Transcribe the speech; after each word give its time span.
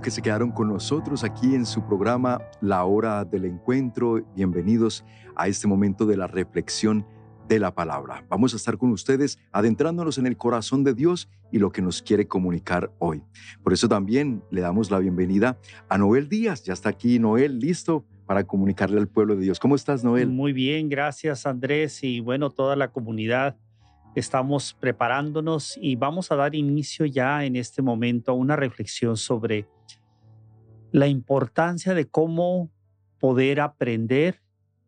Que 0.00 0.10
se 0.10 0.22
quedaron 0.22 0.50
con 0.50 0.68
nosotros 0.68 1.24
aquí 1.24 1.54
en 1.54 1.66
su 1.66 1.84
programa 1.86 2.40
La 2.60 2.84
Hora 2.84 3.24
del 3.24 3.44
Encuentro. 3.44 4.24
Bienvenidos 4.34 5.04
a 5.36 5.46
este 5.46 5.68
momento 5.68 6.06
de 6.06 6.16
la 6.16 6.26
reflexión 6.26 7.06
de 7.48 7.58
la 7.60 7.74
palabra. 7.74 8.24
Vamos 8.28 8.54
a 8.54 8.56
estar 8.56 8.76
con 8.76 8.90
ustedes 8.90 9.38
adentrándonos 9.52 10.18
en 10.18 10.26
el 10.26 10.36
corazón 10.36 10.84
de 10.84 10.94
Dios 10.94 11.28
y 11.52 11.58
lo 11.58 11.70
que 11.70 11.82
nos 11.82 12.02
quiere 12.02 12.26
comunicar 12.26 12.92
hoy. 12.98 13.22
Por 13.62 13.72
eso 13.72 13.88
también 13.88 14.42
le 14.50 14.62
damos 14.62 14.90
la 14.90 14.98
bienvenida 14.98 15.58
a 15.88 15.98
Noel 15.98 16.28
Díaz. 16.28 16.64
Ya 16.64 16.72
está 16.72 16.88
aquí 16.88 17.18
Noel, 17.18 17.58
listo 17.58 18.04
para 18.26 18.44
comunicarle 18.44 18.98
al 18.98 19.08
pueblo 19.08 19.36
de 19.36 19.42
Dios. 19.42 19.60
¿Cómo 19.60 19.74
estás, 19.74 20.02
Noel? 20.02 20.28
Muy 20.28 20.52
bien, 20.52 20.88
gracias 20.88 21.46
Andrés 21.46 22.02
y 22.02 22.20
bueno, 22.20 22.50
toda 22.50 22.74
la 22.74 22.90
comunidad. 22.90 23.56
Estamos 24.14 24.74
preparándonos 24.74 25.78
y 25.80 25.96
vamos 25.96 26.32
a 26.32 26.36
dar 26.36 26.54
inicio 26.54 27.04
ya 27.06 27.44
en 27.44 27.56
este 27.56 27.82
momento 27.82 28.32
a 28.32 28.34
una 28.34 28.56
reflexión 28.56 29.16
sobre 29.16 29.68
la 30.94 31.08
importancia 31.08 31.92
de 31.92 32.06
cómo 32.06 32.70
poder 33.18 33.58
aprender 33.58 34.40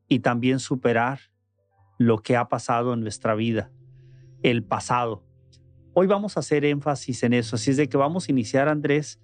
y 0.07 0.21
también 0.21 0.61
superar 0.61 1.19
lo 1.99 2.19
que 2.23 2.37
ha 2.37 2.49
pasado 2.49 2.95
en 2.95 3.01
nuestra 3.01 3.35
vida, 3.35 3.73
el 4.45 4.63
pasado. 4.63 5.25
Hoy 5.95 6.07
vamos 6.07 6.37
a 6.37 6.41
hacer 6.41 6.65
énfasis 6.65 7.25
en 7.25 7.33
eso, 7.33 7.57
así 7.57 7.73
es 7.73 7.77
de 7.77 7.89
que 7.89 7.97
vamos 7.97 8.29
a 8.29 8.31
iniciar, 8.31 8.69
Andrés, 8.69 9.21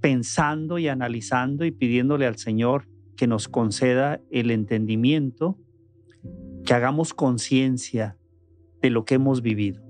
pensando 0.00 0.78
y 0.78 0.88
analizando 0.88 1.66
y 1.66 1.72
pidiéndole 1.72 2.26
al 2.26 2.38
Señor 2.38 2.88
que 3.18 3.26
nos 3.26 3.46
conceda 3.46 4.22
el 4.30 4.50
entendimiento, 4.50 5.58
que 6.64 6.72
hagamos 6.72 7.12
conciencia 7.12 8.16
de 8.80 8.88
lo 8.88 9.04
que 9.04 9.16
hemos 9.16 9.42
vivido. 9.42 9.84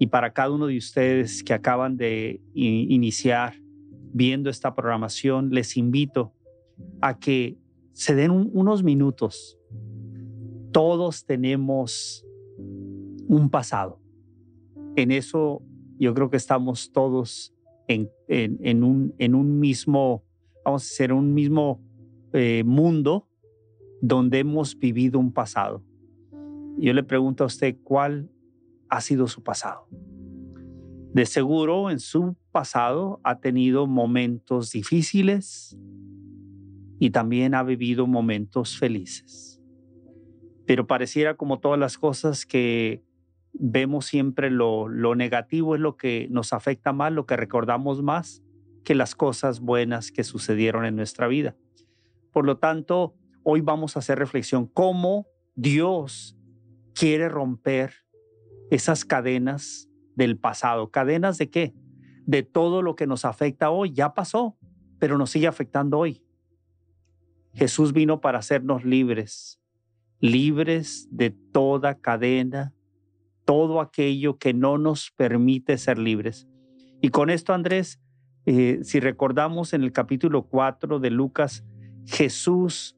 Y 0.00 0.08
para 0.08 0.32
cada 0.32 0.50
uno 0.50 0.66
de 0.66 0.78
ustedes 0.78 1.44
que 1.44 1.54
acaban 1.54 1.96
de 1.96 2.40
iniciar 2.54 3.61
viendo 4.12 4.50
esta 4.50 4.74
programación, 4.74 5.50
les 5.50 5.76
invito 5.76 6.32
a 7.00 7.18
que 7.18 7.58
se 7.92 8.14
den 8.14 8.30
unos 8.30 8.82
minutos. 8.82 9.58
Todos 10.72 11.24
tenemos 11.24 12.24
un 13.28 13.48
pasado. 13.50 14.00
En 14.96 15.10
eso 15.10 15.62
yo 15.98 16.14
creo 16.14 16.30
que 16.30 16.36
estamos 16.36 16.92
todos 16.92 17.54
en, 17.88 18.10
en, 18.28 18.84
un, 18.84 19.14
en 19.18 19.34
un 19.34 19.58
mismo, 19.60 20.24
vamos 20.64 20.82
a 20.82 20.84
decir, 20.84 21.12
un 21.12 21.34
mismo 21.34 21.80
eh, 22.32 22.62
mundo 22.64 23.28
donde 24.00 24.40
hemos 24.40 24.78
vivido 24.78 25.18
un 25.18 25.32
pasado. 25.32 25.82
Yo 26.78 26.92
le 26.92 27.02
pregunto 27.02 27.44
a 27.44 27.46
usted 27.46 27.76
cuál 27.82 28.30
ha 28.88 29.00
sido 29.00 29.28
su 29.28 29.42
pasado. 29.42 29.86
De 31.12 31.26
seguro 31.26 31.90
en 31.90 32.00
su 32.00 32.36
pasado 32.52 33.20
ha 33.22 33.38
tenido 33.38 33.86
momentos 33.86 34.70
difíciles 34.70 35.76
y 36.98 37.10
también 37.10 37.54
ha 37.54 37.62
vivido 37.62 38.06
momentos 38.06 38.78
felices. 38.78 39.60
Pero 40.66 40.86
pareciera 40.86 41.36
como 41.36 41.60
todas 41.60 41.78
las 41.78 41.98
cosas 41.98 42.46
que 42.46 43.04
vemos 43.52 44.06
siempre 44.06 44.50
lo, 44.50 44.88
lo 44.88 45.14
negativo 45.14 45.74
es 45.74 45.82
lo 45.82 45.98
que 45.98 46.28
nos 46.30 46.54
afecta 46.54 46.94
más, 46.94 47.12
lo 47.12 47.26
que 47.26 47.36
recordamos 47.36 48.02
más 48.02 48.42
que 48.82 48.94
las 48.94 49.14
cosas 49.14 49.60
buenas 49.60 50.12
que 50.12 50.24
sucedieron 50.24 50.86
en 50.86 50.96
nuestra 50.96 51.28
vida. 51.28 51.56
Por 52.32 52.46
lo 52.46 52.56
tanto, 52.56 53.14
hoy 53.42 53.60
vamos 53.60 53.96
a 53.96 53.98
hacer 53.98 54.18
reflexión 54.18 54.66
cómo 54.66 55.26
Dios 55.54 56.38
quiere 56.94 57.28
romper 57.28 57.92
esas 58.70 59.04
cadenas 59.04 59.91
del 60.14 60.38
pasado. 60.38 60.90
¿Cadenas 60.90 61.38
de 61.38 61.50
qué? 61.50 61.74
De 62.26 62.42
todo 62.42 62.82
lo 62.82 62.96
que 62.96 63.06
nos 63.06 63.24
afecta 63.24 63.70
hoy. 63.70 63.92
Ya 63.92 64.14
pasó, 64.14 64.56
pero 64.98 65.18
nos 65.18 65.30
sigue 65.30 65.46
afectando 65.46 65.98
hoy. 65.98 66.22
Jesús 67.54 67.92
vino 67.92 68.20
para 68.20 68.38
hacernos 68.38 68.84
libres, 68.84 69.60
libres 70.20 71.08
de 71.10 71.30
toda 71.30 72.00
cadena, 72.00 72.72
todo 73.44 73.80
aquello 73.80 74.38
que 74.38 74.54
no 74.54 74.78
nos 74.78 75.10
permite 75.10 75.76
ser 75.76 75.98
libres. 75.98 76.48
Y 77.00 77.10
con 77.10 77.28
esto, 77.28 77.52
Andrés, 77.52 78.00
eh, 78.46 78.80
si 78.82 79.00
recordamos 79.00 79.72
en 79.72 79.82
el 79.82 79.92
capítulo 79.92 80.44
4 80.44 80.98
de 80.98 81.10
Lucas, 81.10 81.64
Jesús 82.06 82.96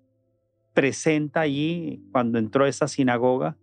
presenta 0.72 1.40
allí, 1.40 2.02
cuando 2.12 2.38
entró 2.38 2.64
a 2.64 2.68
esa 2.68 2.88
sinagoga, 2.88 3.56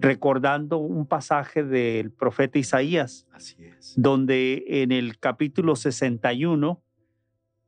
recordando 0.00 0.78
un 0.78 1.06
pasaje 1.06 1.64
del 1.64 2.12
profeta 2.12 2.58
Isaías, 2.58 3.26
Así 3.32 3.56
es. 3.64 3.94
donde 3.96 4.64
en 4.66 4.92
el 4.92 5.18
capítulo 5.18 5.76
61 5.76 6.82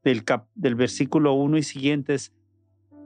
del, 0.04 0.25
del 0.54 0.75
versículo 0.75 1.34
1 1.34 1.59
y 1.59 1.62
siguientes 1.62 2.32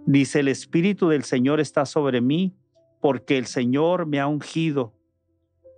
dice, 0.06 0.40
el 0.40 0.48
Espíritu 0.48 1.08
del 1.08 1.24
Señor 1.24 1.60
está 1.60 1.86
sobre 1.86 2.20
mí 2.20 2.54
porque 3.00 3.38
el 3.38 3.46
Señor 3.46 4.06
me 4.06 4.20
ha 4.20 4.26
ungido, 4.26 4.94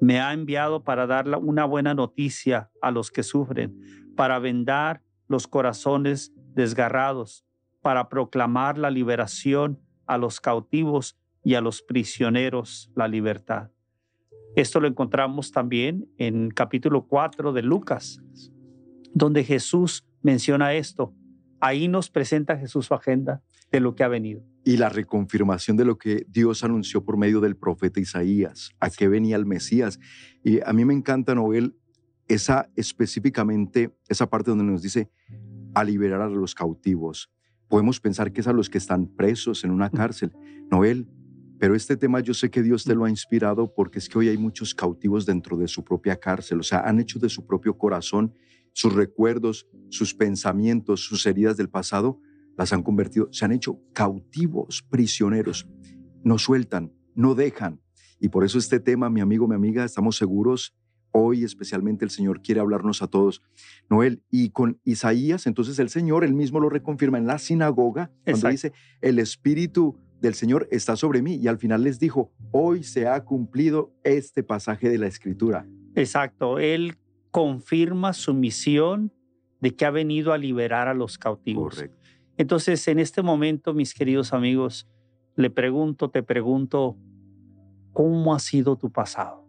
me 0.01 0.21
ha 0.21 0.33
enviado 0.33 0.85
para 0.85 1.07
dar 1.07 1.29
una 1.39 1.65
buena 1.65 1.95
noticia 1.95 2.71
a 2.83 2.91
los 2.91 3.11
que 3.11 3.23
sufren, 3.23 3.81
para 4.17 4.39
vendar 4.39 5.03
los 5.29 5.47
corazones 5.47 6.33
desgarrados, 6.55 7.45
para 7.81 8.09
proclamar 8.09 8.79
la 8.79 8.91
liberación 8.91 9.81
a 10.07 10.19
los 10.19 10.41
cautivos 10.41 11.17
y 11.47 11.55
a 11.55 11.61
los 11.61 11.81
prisioneros 11.81 12.91
la 12.97 13.07
libertad. 13.07 13.71
Esto 14.57 14.81
lo 14.81 14.89
encontramos 14.89 15.53
también 15.53 16.09
en 16.19 16.51
capítulo 16.51 17.07
4 17.07 17.53
de 17.53 17.63
Lucas, 17.63 18.21
donde 19.15 19.45
Jesús 19.45 20.05
menciona 20.23 20.75
esto. 20.75 21.15
Ahí 21.61 21.87
nos 21.87 22.11
presenta 22.11 22.59
Jesús 22.59 22.87
su 22.87 22.95
agenda 22.95 23.45
de 23.71 23.79
lo 23.79 23.95
que 23.95 24.03
ha 24.03 24.09
venido. 24.09 24.43
Y 24.65 24.77
la 24.77 24.89
reconfirmación 24.89 25.77
de 25.77 25.85
lo 25.85 25.99
que 25.99 26.27
Dios 26.29 26.65
anunció 26.65 27.05
por 27.05 27.17
medio 27.17 27.41
del 27.41 27.57
profeta 27.57 28.01
Isaías, 28.01 28.73
a 28.81 28.91
qué 28.91 29.07
venía 29.07 29.37
el 29.37 29.47
Mesías. 29.47 30.01
Y 30.43 30.59
a 30.69 30.73
mí 30.73 30.85
me 30.85 30.95
encanta, 30.95 31.37
Noel, 31.37 31.77
esa 32.27 32.69
específicamente, 32.75 33.97
esa 34.09 34.29
parte 34.29 34.51
donde 34.51 34.65
nos 34.65 34.83
dice 34.83 35.11
a 35.77 35.85
liberar 35.85 36.23
a 36.23 36.29
los 36.29 36.57
cautivos. 36.57 37.31
Podemos 37.69 38.01
pensar 38.01 38.33
que 38.33 38.41
es 38.41 38.49
a 38.49 38.53
los 38.53 38.69
que 38.69 38.79
están 38.79 39.07
presos 39.07 39.63
en 39.63 39.71
una 39.71 39.91
cárcel. 39.91 40.33
Noel, 40.73 41.07
pero 41.59 41.75
este 41.75 41.97
tema 41.97 42.21
yo 42.21 42.35
sé 42.35 42.51
que 42.51 42.63
Dios 42.63 42.85
te 42.85 42.95
lo 42.95 43.05
ha 43.05 43.11
inspirado 43.11 43.73
porque 43.75 43.99
es 43.99 44.09
que 44.09 44.19
hoy 44.19 44.29
hay 44.29 44.39
muchos 44.39 44.75
cautivos 44.75 45.27
dentro 45.27 45.57
de 45.57 45.69
su 45.69 45.85
propia 45.85 46.17
cárcel, 46.17 46.61
o 46.61 46.63
sea, 46.63 46.81
han 46.81 47.01
hecho 47.01 47.19
de 47.19 47.29
su 47.29 47.47
propio 47.47 47.77
corazón 47.77 48.33
sus 48.77 48.93
recuerdos, 48.93 49.67
sus 49.89 50.15
pensamientos, 50.15 51.01
sus 51.01 51.25
heridas 51.25 51.57
del 51.57 51.71
pasado, 51.71 52.21
las 52.59 52.75
han 52.75 52.83
convertido, 52.83 53.27
se 53.33 53.47
han 53.47 53.53
hecho 53.53 53.81
cautivos, 53.95 54.83
prisioneros, 54.83 55.67
no 56.23 56.37
sueltan, 56.37 56.93
no 57.15 57.35
dejan. 57.35 57.81
Y 58.21 58.29
por 58.29 58.45
eso 58.45 58.59
este 58.59 58.79
tema, 58.79 59.09
mi 59.09 59.23
amigo, 59.23 59.49
mi 59.49 59.55
amiga, 59.55 59.83
estamos 59.83 60.19
seguros, 60.19 60.77
hoy 61.11 61.43
especialmente 61.43 62.05
el 62.05 62.11
Señor 62.11 62.43
quiere 62.43 62.61
hablarnos 62.61 63.01
a 63.01 63.07
todos. 63.07 63.41
Noel, 63.89 64.23
y 64.31 64.51
con 64.51 64.79
Isaías, 64.85 65.47
entonces 65.47 65.79
el 65.79 65.89
Señor, 65.89 66.23
él 66.23 66.35
mismo 66.35 66.61
lo 66.61 66.69
reconfirma 66.69 67.17
en 67.17 67.27
la 67.27 67.39
sinagoga, 67.39 68.11
cuando 68.27 68.51
dice, 68.51 68.75
el 69.01 69.19
Espíritu 69.19 69.97
del 70.21 70.35
Señor 70.35 70.69
está 70.71 70.97
sobre 70.97 71.23
mí. 71.23 71.37
Y 71.37 71.49
al 71.49 71.59
final 71.59 71.83
les 71.83 71.99
dijo, 71.99 72.33
hoy 72.51 72.83
se 72.83 73.07
ha 73.07 73.25
cumplido 73.25 73.93
este 74.05 74.43
pasaje 74.43 74.89
de 74.89 74.99
la 74.99 75.07
Escritura. 75.07 75.67
Exacto, 75.95 76.59
Él 76.59 76.97
confirma 77.31 78.13
su 78.13 78.35
misión 78.35 79.13
de 79.61 79.75
que 79.75 79.85
ha 79.85 79.91
venido 79.91 80.33
a 80.33 80.39
liberar 80.39 80.89
a 80.89 80.95
los 80.95 81.19
cautivos. 81.19 81.75
Correcto. 81.75 81.97
Entonces, 82.39 82.87
en 82.89 82.99
este 82.99 83.23
momento, 83.23 83.73
mis 83.73 83.95
queridos 83.95 84.33
amigos, 84.33 84.89
le 85.37 85.51
pregunto, 85.51 86.11
te 86.11 86.23
pregunto, 86.23 86.97
¿cómo 87.93 88.35
ha 88.35 88.39
sido 88.39 88.77
tu 88.77 88.91
pasado? 88.91 89.47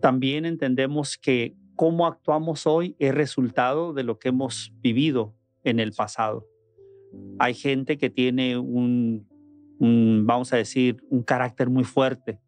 También 0.00 0.44
entendemos 0.44 1.16
que 1.16 1.56
cómo 1.76 2.06
actuamos 2.06 2.66
hoy 2.66 2.94
es 2.98 3.14
resultado 3.14 3.92
de 3.92 4.02
lo 4.02 4.18
que 4.18 4.28
hemos 4.28 4.72
vivido 4.80 5.34
en 5.64 5.80
el 5.80 5.92
pasado. 5.92 6.46
Hay 7.38 7.54
gente 7.54 7.98
que 7.98 8.10
tiene 8.10 8.58
un, 8.58 9.26
vamos 9.78 10.52
a 10.52 10.56
decir, 10.56 11.02
un 11.10 11.22
carácter 11.22 11.70
muy 11.70 11.84
fuerte. 11.84 12.40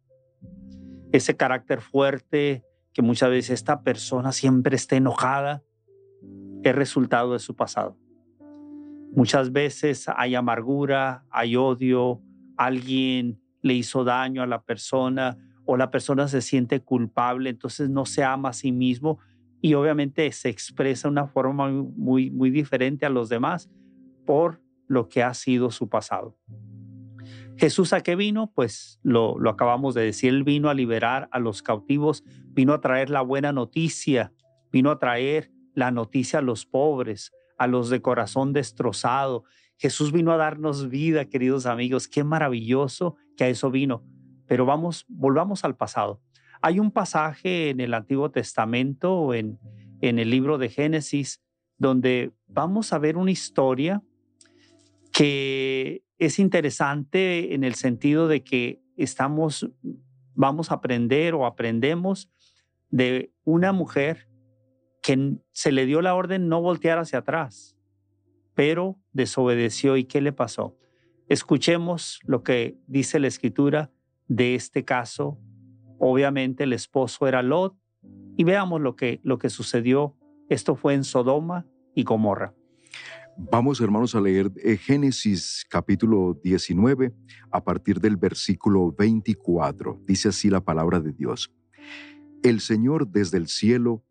Ese 1.11 1.35
carácter 1.35 1.81
fuerte 1.81 2.63
que 2.93 3.01
muchas 3.01 3.29
veces 3.29 3.51
esta 3.51 3.83
persona 3.83 4.31
siempre 4.31 4.75
esté 4.75 4.97
enojada, 4.97 5.63
es 6.63 6.75
resultado 6.75 7.33
de 7.33 7.39
su 7.39 7.55
pasado. 7.55 7.97
Muchas 9.13 9.51
veces 9.51 10.07
hay 10.15 10.35
amargura, 10.35 11.25
hay 11.29 11.55
odio, 11.55 12.21
alguien 12.57 13.41
le 13.61 13.73
hizo 13.73 14.03
daño 14.03 14.41
a 14.41 14.47
la 14.47 14.61
persona 14.61 15.37
o 15.65 15.77
la 15.77 15.91
persona 15.91 16.27
se 16.27 16.41
siente 16.41 16.81
culpable, 16.81 17.49
entonces 17.49 17.89
no 17.89 18.05
se 18.05 18.23
ama 18.23 18.49
a 18.49 18.53
sí 18.53 18.71
mismo 18.71 19.19
y 19.61 19.73
obviamente 19.73 20.31
se 20.31 20.49
expresa 20.49 21.07
de 21.07 21.13
una 21.13 21.27
forma 21.27 21.69
muy, 21.69 22.29
muy 22.31 22.49
diferente 22.49 23.05
a 23.05 23.09
los 23.09 23.29
demás 23.29 23.69
por 24.25 24.61
lo 24.87 25.07
que 25.07 25.23
ha 25.23 25.33
sido 25.33 25.71
su 25.71 25.89
pasado. 25.89 26.37
Jesús 27.57 27.93
a 27.93 28.01
qué 28.01 28.15
vino? 28.15 28.51
Pues 28.53 28.99
lo, 29.03 29.37
lo 29.37 29.49
acabamos 29.51 29.93
de 29.93 30.01
decir, 30.01 30.33
él 30.33 30.43
vino 30.43 30.69
a 30.69 30.73
liberar 30.73 31.29
a 31.31 31.39
los 31.39 31.61
cautivos, 31.61 32.23
vino 32.47 32.73
a 32.73 32.81
traer 32.81 33.09
la 33.09 33.21
buena 33.21 33.51
noticia, 33.51 34.33
vino 34.71 34.89
a 34.89 34.99
traer 34.99 35.51
la 35.73 35.91
noticia 35.91 36.39
a 36.39 36.41
los 36.41 36.65
pobres, 36.65 37.31
a 37.57 37.67
los 37.67 37.89
de 37.89 38.01
corazón 38.01 38.53
destrozado. 38.53 39.43
Jesús 39.77 40.11
vino 40.11 40.31
a 40.31 40.37
darnos 40.37 40.89
vida, 40.89 41.25
queridos 41.25 41.65
amigos. 41.65 42.07
Qué 42.07 42.23
maravilloso 42.23 43.15
que 43.37 43.43
a 43.43 43.49
eso 43.49 43.69
vino. 43.69 44.03
Pero 44.47 44.65
vamos, 44.65 45.05
volvamos 45.07 45.63
al 45.63 45.75
pasado. 45.75 46.21
Hay 46.61 46.79
un 46.79 46.91
pasaje 46.91 47.69
en 47.69 47.79
el 47.79 47.93
Antiguo 47.93 48.31
Testamento, 48.31 49.33
en, 49.33 49.59
en 50.01 50.19
el 50.19 50.29
libro 50.29 50.57
de 50.57 50.69
Génesis, 50.69 51.43
donde 51.77 52.31
vamos 52.47 52.93
a 52.93 52.99
ver 52.99 53.17
una 53.17 53.31
historia 53.31 54.03
que 55.11 56.03
es 56.17 56.39
interesante 56.39 57.53
en 57.53 57.63
el 57.63 57.75
sentido 57.75 58.27
de 58.27 58.43
que 58.43 58.81
estamos, 58.95 59.69
vamos 60.35 60.71
a 60.71 60.75
aprender 60.75 61.33
o 61.33 61.45
aprendemos 61.45 62.29
de 62.89 63.33
una 63.43 63.71
mujer 63.71 64.27
que 65.01 65.37
se 65.51 65.71
le 65.71 65.85
dio 65.85 66.01
la 66.01 66.13
orden 66.13 66.47
no 66.47 66.61
voltear 66.61 66.99
hacia 66.99 67.19
atrás, 67.19 67.75
pero 68.53 68.99
desobedeció. 69.13 69.97
¿Y 69.97 70.03
qué 70.03 70.21
le 70.21 70.31
pasó? 70.31 70.77
Escuchemos 71.27 72.19
lo 72.23 72.43
que 72.43 72.77
dice 72.87 73.19
la 73.19 73.27
escritura 73.27 73.91
de 74.27 74.55
este 74.55 74.85
caso. 74.85 75.39
Obviamente 75.97 76.65
el 76.65 76.73
esposo 76.73 77.27
era 77.27 77.41
Lot 77.41 77.75
y 78.37 78.43
veamos 78.43 78.81
lo 78.81 78.95
que, 78.95 79.19
lo 79.23 79.39
que 79.39 79.49
sucedió. 79.49 80.15
Esto 80.49 80.75
fue 80.75 80.93
en 80.93 81.03
Sodoma 81.03 81.65
y 81.95 82.03
Gomorra. 82.03 82.53
Vamos, 83.37 83.79
hermanos, 83.79 84.13
a 84.13 84.21
leer 84.21 84.51
eh, 84.57 84.77
Génesis 84.77 85.65
capítulo 85.69 86.37
19 86.43 87.13
a 87.49 87.63
partir 87.63 87.99
del 87.99 88.17
versículo 88.17 88.91
24. 88.91 90.01
Dice 90.05 90.29
así 90.29 90.49
la 90.49 90.61
palabra 90.61 90.99
de 90.99 91.13
Dios. 91.13 91.51
El 92.43 92.59
Señor 92.59 93.07
desde 93.07 93.37
el 93.37 93.47
cielo 93.47 94.03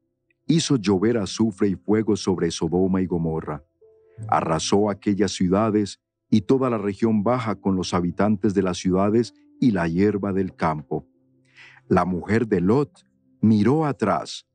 hizo 0.47 0.77
llover 0.77 1.19
azufre 1.19 1.69
y 1.69 1.75
fuego 1.77 2.17
sobre 2.17 2.51
Sodoma 2.51 3.03
y 3.03 3.07
Gomorra. 3.07 3.63
Arrasó 4.29 4.91
aquellas 4.91 5.33
ciudades 5.33 6.01
y 6.31 6.43
toda 6.43 6.71
la 6.71 6.79
región 6.79 7.23
baja 7.23 7.57
con 7.57 7.77
los 7.77 7.93
habitantes 7.93 8.55
de 8.55 8.63
las 8.63 8.79
ciudades 8.79 9.35
y 9.61 9.73
la 9.73 9.87
hierba 9.87 10.33
del 10.33 10.55
campo. 10.55 11.07
La 11.89 12.05
mujer 12.05 12.47
de 12.47 12.61
Lot 12.61 13.05
miró 13.41 13.85
atrás 13.85 14.47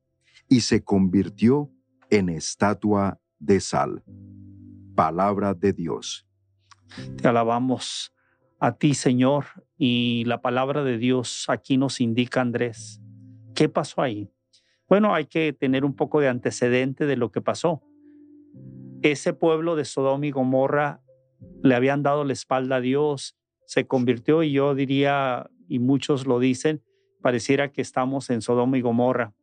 y 0.50 0.62
se 0.62 0.84
convirtió 0.84 1.72
en 2.10 2.30
estatua 2.30 3.20
de 3.40 3.60
sal 3.60 4.04
palabra 4.96 5.54
de 5.54 5.74
Dios. 5.74 6.26
Te 7.22 7.28
alabamos 7.28 8.14
a 8.60 8.76
ti, 8.78 8.94
Señor, 8.94 9.46
y 9.78 10.24
la 10.26 10.42
palabra 10.42 10.84
de 10.84 10.98
Dios 10.98 11.46
aquí 11.50 11.78
nos 11.78 12.00
indica, 12.00 12.42
Andrés, 12.42 13.02
¿qué 13.54 13.70
pasó 13.70 14.02
ahí? 14.02 14.30
Bueno, 14.88 15.14
hay 15.14 15.26
que 15.26 15.52
tener 15.54 15.84
un 15.84 15.96
poco 15.96 16.20
de 16.20 16.30
antecedente 16.30 17.06
de 17.06 17.18
lo 17.18 17.32
que 17.32 17.42
pasó. 17.42 17.84
Ese 19.02 19.34
pueblo 19.34 19.76
de 19.76 19.86
Sodoma 19.86 20.26
y 20.26 20.32
Gomorra 20.32 21.02
le 21.62 21.76
habían 21.76 22.02
dado 22.02 22.24
la 22.24 22.34
espalda 22.34 22.78
a 22.78 22.82
Dios, 22.82 23.36
se 23.66 23.88
convirtió 23.88 24.44
y 24.44 24.54
yo 24.54 24.76
diría, 24.76 25.50
y 25.68 25.80
muchos 25.80 26.26
lo 26.26 26.40
dicen, 26.40 26.84
pareciera 27.22 27.72
que 27.72 27.82
estamos 27.82 28.30
en 28.30 28.42
Sodoma 28.42 28.78
y 28.78 28.82
Gomorra, 28.82 29.34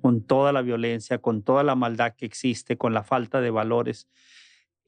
con 0.00 0.22
toda 0.22 0.52
la 0.52 0.62
violencia, 0.62 1.18
con 1.18 1.42
toda 1.42 1.64
la 1.64 1.74
maldad 1.74 2.14
que 2.16 2.26
existe, 2.26 2.76
con 2.76 2.94
la 2.94 3.02
falta 3.02 3.40
de 3.40 3.50
valores. 3.50 4.06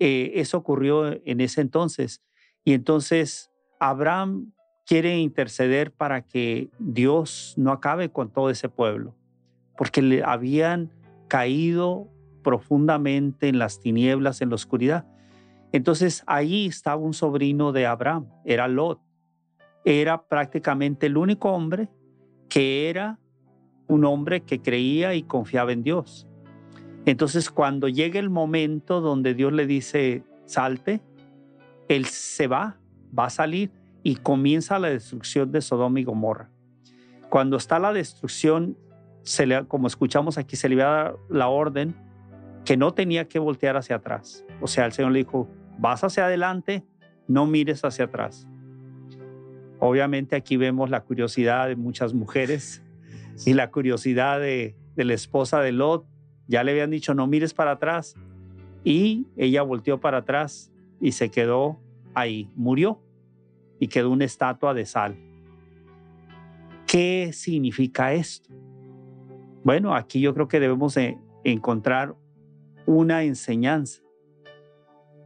Eh, 0.01 0.33
eso 0.41 0.57
ocurrió 0.57 1.13
en 1.25 1.41
ese 1.41 1.61
entonces. 1.61 2.23
Y 2.65 2.73
entonces 2.73 3.51
Abraham 3.79 4.53
quiere 4.87 5.19
interceder 5.19 5.93
para 5.93 6.23
que 6.23 6.71
Dios 6.79 7.55
no 7.57 7.71
acabe 7.71 8.11
con 8.11 8.33
todo 8.33 8.51
ese 8.51 8.69
pueblo, 8.69 9.15
porque 9.77 10.03
le 10.03 10.25
habían 10.25 10.91
caído 11.29 12.09
profundamente 12.43 13.49
en 13.49 13.59
las 13.59 13.79
tinieblas, 13.79 14.41
en 14.41 14.49
la 14.49 14.57
oscuridad. 14.57 15.07
Entonces 15.71 16.25
ahí 16.27 16.67
estaba 16.67 16.97
un 16.97 17.15
sobrino 17.15 17.71
de 17.71 17.87
Abraham, 17.87 18.27
era 18.45 18.67
Lot. 18.67 19.01
Era 19.85 20.27
prácticamente 20.27 21.07
el 21.07 21.17
único 21.17 21.51
hombre 21.53 21.89
que 22.49 22.91
era 22.91 23.19
un 23.87 24.05
hombre 24.05 24.43
que 24.43 24.61
creía 24.61 25.15
y 25.15 25.23
confiaba 25.23 25.73
en 25.73 25.83
Dios. 25.83 26.27
Entonces, 27.07 27.51
cuando 27.51 27.89
llega 27.89 28.21
el 28.21 28.31
momento 28.31 29.01
donde 29.01 29.35
Dios 29.35 29.53
le 29.53 29.67
dice, 29.67 30.23
salte, 30.45 31.01
él 31.89 32.05
se 32.07 32.47
va, 32.47 32.79
va 33.17 33.27
a 33.27 33.31
salir 33.31 33.73
y 34.03 34.17
comienza 34.17 34.79
la 34.79 34.89
destrucción 34.89 35.51
de 35.51 35.61
Sodoma 35.61 36.01
y 36.01 36.05
Gomorra. 36.05 36.51
Cuando 37.29 37.57
está 37.57 37.79
la 37.79 37.93
destrucción, 37.93 38.77
se 39.23 39.47
le, 39.47 39.65
como 39.67 39.87
escuchamos 39.87 40.39
aquí, 40.39 40.57
se 40.57 40.69
le 40.69 40.77
va 40.77 40.85
a 40.85 41.05
dar 41.05 41.17
la 41.29 41.49
orden 41.49 41.95
que 42.65 42.77
no 42.77 42.93
tenía 42.93 43.29
que 43.29 43.39
voltear 43.39 43.77
hacia 43.77 43.97
atrás. 43.97 44.45
O 44.61 44.67
sea, 44.67 44.87
el 44.87 44.93
Señor 44.93 45.13
le 45.13 45.21
dijo, 45.21 45.49
vas 45.79 46.05
hacia 46.05 46.27
adelante, 46.27 46.85
no 47.27 47.47
mires 47.47 47.85
hacia 47.85 48.07
atrás. 48.07 48.47
Obviamente 49.79 50.37
aquí 50.37 50.57
vemos 50.57 50.91
la 50.91 51.03
curiosidad 51.03 51.69
de 51.69 51.77
muchas 51.77 52.13
mujeres 52.13 52.83
y 53.47 53.55
la 53.55 53.71
curiosidad 53.71 54.41
de, 54.41 54.77
de 54.97 55.05
la 55.05 55.15
esposa 55.15 55.61
de 55.61 55.73
Lot 55.73 56.10
ya 56.51 56.65
le 56.65 56.73
habían 56.73 56.91
dicho, 56.91 57.15
no 57.15 57.29
mires 57.29 57.55
para 57.55 57.71
atrás. 57.71 58.17
Y 58.83 59.29
ella 59.37 59.63
volteó 59.63 60.01
para 60.01 60.19
atrás 60.19 60.73
y 61.01 61.13
se 61.13 61.31
quedó 61.31 61.79
ahí, 62.13 62.51
murió 62.57 63.01
y 63.79 63.87
quedó 63.87 64.11
una 64.11 64.25
estatua 64.25 64.75
de 64.75 64.85
sal. 64.85 65.17
¿Qué 66.89 67.31
significa 67.33 68.13
esto? 68.15 68.53
Bueno, 69.63 69.95
aquí 69.95 70.21
yo 70.21 70.35
creo 70.35 70.49
que 70.49 70.59
debemos 70.59 70.97
encontrar 71.45 72.17
una 72.85 73.23
enseñanza. 73.23 74.03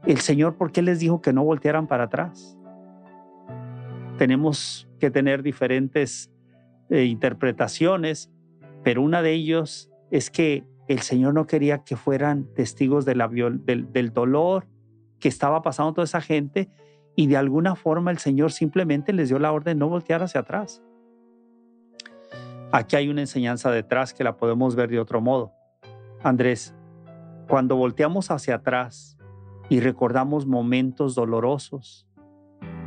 El 0.04 0.18
Señor, 0.18 0.56
¿por 0.56 0.72
qué 0.72 0.82
les 0.82 0.98
dijo 0.98 1.22
que 1.22 1.32
no 1.32 1.42
voltearan 1.42 1.86
para 1.86 2.04
atrás? 2.04 2.58
Tenemos 4.18 4.86
que 5.00 5.10
tener 5.10 5.42
diferentes 5.42 6.30
eh, 6.90 7.04
interpretaciones, 7.04 8.30
pero 8.82 9.00
una 9.00 9.22
de 9.22 9.32
ellos 9.32 9.90
es 10.10 10.30
que 10.30 10.64
el 10.88 11.00
Señor 11.00 11.34
no 11.34 11.46
quería 11.46 11.84
que 11.84 11.96
fueran 11.96 12.44
testigos 12.54 13.04
del, 13.04 13.22
del 13.64 14.12
dolor 14.12 14.66
que 15.18 15.28
estaba 15.28 15.62
pasando 15.62 15.94
toda 15.94 16.04
esa 16.04 16.20
gente 16.20 16.70
y 17.16 17.26
de 17.26 17.36
alguna 17.36 17.74
forma 17.74 18.10
el 18.10 18.18
Señor 18.18 18.52
simplemente 18.52 19.12
les 19.12 19.28
dio 19.28 19.38
la 19.38 19.52
orden 19.52 19.76
de 19.76 19.80
no 19.80 19.88
voltear 19.88 20.22
hacia 20.22 20.42
atrás. 20.42 20.82
Aquí 22.72 22.96
hay 22.96 23.08
una 23.08 23.20
enseñanza 23.20 23.70
detrás 23.70 24.12
que 24.12 24.24
la 24.24 24.36
podemos 24.36 24.74
ver 24.74 24.90
de 24.90 24.98
otro 24.98 25.20
modo. 25.20 25.52
Andrés, 26.22 26.74
cuando 27.48 27.76
volteamos 27.76 28.30
hacia 28.30 28.56
atrás 28.56 29.16
y 29.68 29.80
recordamos 29.80 30.46
momentos 30.46 31.14
dolorosos, 31.14 32.08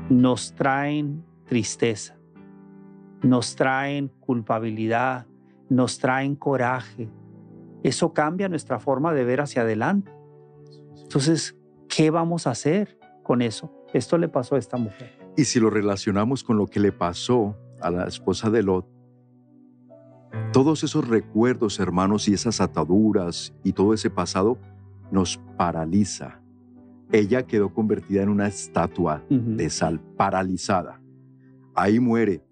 nos 0.10 0.54
traen 0.54 1.24
tristeza, 1.46 2.18
nos 3.22 3.56
traen 3.56 4.10
culpabilidad, 4.20 5.26
nos 5.70 6.00
traen 6.00 6.36
coraje, 6.36 7.10
eso 7.88 8.12
cambia 8.12 8.50
nuestra 8.50 8.80
forma 8.80 9.14
de 9.14 9.24
ver 9.24 9.40
hacia 9.40 9.62
adelante. 9.62 10.12
Entonces, 11.04 11.56
¿qué 11.88 12.10
vamos 12.10 12.46
a 12.46 12.52
hacer 12.52 13.00
con 13.24 13.42
eso? 13.42 13.72
Esto 13.94 14.18
le 14.18 14.28
pasó 14.28 14.56
a 14.56 14.60
esta 14.60 14.76
mujer. 14.76 15.18
Y 15.38 15.46
si 15.46 15.62
lo 15.62 15.70
relacionamos 15.70 16.44
con 16.44 16.58
lo 16.58 16.68
que 16.68 16.82
le 16.82 16.92
pasó 16.92 17.56
a 17.80 17.90
la 17.90 18.06
esposa 18.06 18.50
de 18.50 18.62
Lot, 18.62 18.86
todos 20.52 20.84
esos 20.84 21.08
recuerdos, 21.08 21.80
hermanos, 21.80 22.28
y 22.28 22.34
esas 22.34 22.60
ataduras 22.60 23.54
y 23.64 23.72
todo 23.72 23.94
ese 23.94 24.10
pasado 24.10 24.58
nos 25.10 25.40
paraliza. 25.56 26.42
Ella 27.14 27.44
quedó 27.44 27.74
convertida 27.74 28.22
en 28.22 28.28
una 28.28 28.48
estatua 28.48 29.24
de 29.30 29.70
sal, 29.70 30.02
paralizada. 30.18 31.02
Ahí 31.74 32.02
muere. 32.02 32.44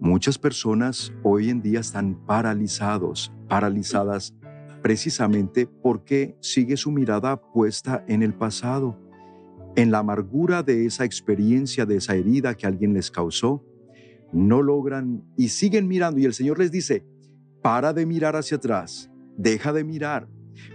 Muchas 0.00 0.38
personas 0.38 1.12
hoy 1.22 1.50
en 1.50 1.62
día 1.62 1.78
están 1.78 2.16
paralizados, 2.26 3.32
paralizadas 3.46 4.34
precisamente 4.82 5.66
porque 5.66 6.36
sigue 6.40 6.76
su 6.76 6.90
mirada 6.90 7.40
puesta 7.40 8.04
en 8.08 8.22
el 8.22 8.34
pasado, 8.34 8.98
en 9.76 9.90
la 9.90 9.98
amargura 9.98 10.62
de 10.62 10.86
esa 10.86 11.04
experiencia, 11.04 11.86
de 11.86 11.96
esa 11.96 12.14
herida 12.14 12.54
que 12.54 12.66
alguien 12.66 12.92
les 12.92 13.10
causó. 13.10 13.64
No 14.32 14.60
logran 14.62 15.24
y 15.36 15.48
siguen 15.48 15.86
mirando 15.88 16.20
y 16.20 16.24
el 16.24 16.34
Señor 16.34 16.58
les 16.58 16.70
dice, 16.70 17.04
para 17.62 17.92
de 17.92 18.06
mirar 18.06 18.34
hacia 18.34 18.56
atrás, 18.56 19.10
deja 19.36 19.72
de 19.72 19.84
mirar, 19.84 20.28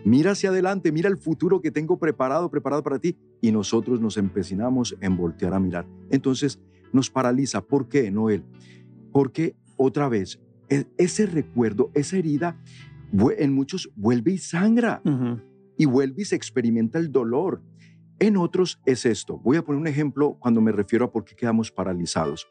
mira 0.06 0.32
hacia 0.32 0.50
adelante, 0.50 0.92
mira 0.92 1.10
el 1.10 1.18
futuro 1.18 1.62
que 1.62 1.72
tengo 1.72 2.00
preparado, 2.00 2.50
preparado 2.50 2.84
para 2.84 3.00
ti, 3.00 3.18
y 3.42 3.52
nosotros 3.52 4.00
nos 4.00 4.18
empecinamos 4.18 4.96
en 5.02 5.18
voltear 5.18 5.54
a 5.54 5.60
mirar. 5.60 5.86
Entonces 6.10 6.60
nos 6.94 7.10
paraliza. 7.10 7.62
¿Por 7.62 7.88
qué, 7.88 8.10
Noel? 8.10 8.44
Porque 9.12 9.56
otra 9.76 10.08
vez, 10.08 10.40
e, 10.70 10.86
ese 10.98 11.26
recuerdo, 11.26 11.92
esa 11.94 12.18
herida, 12.18 12.60
en 13.38 13.54
muchos 13.54 13.90
vuelve 13.96 14.34
y 14.34 14.38
sangra, 14.38 15.02
y 15.78 15.86
vuelve 15.86 16.22
y 16.24 16.26
se 16.26 16.36
experimenta 16.36 17.00
el 17.00 17.12
dolor. 17.12 17.64
En 18.20 18.36
otros 18.38 18.82
es 18.86 19.06
esto. 19.06 19.38
Voy 19.38 19.58
a 19.58 19.64
poner 19.64 19.80
un 19.80 19.88
ejemplo 19.88 20.38
cuando 20.40 20.60
me 20.60 20.72
refiero 20.72 21.06
a 21.06 21.12
por 21.12 21.24
qué 21.24 21.36
quedamos 21.36 21.72
paralizados. 21.72 22.48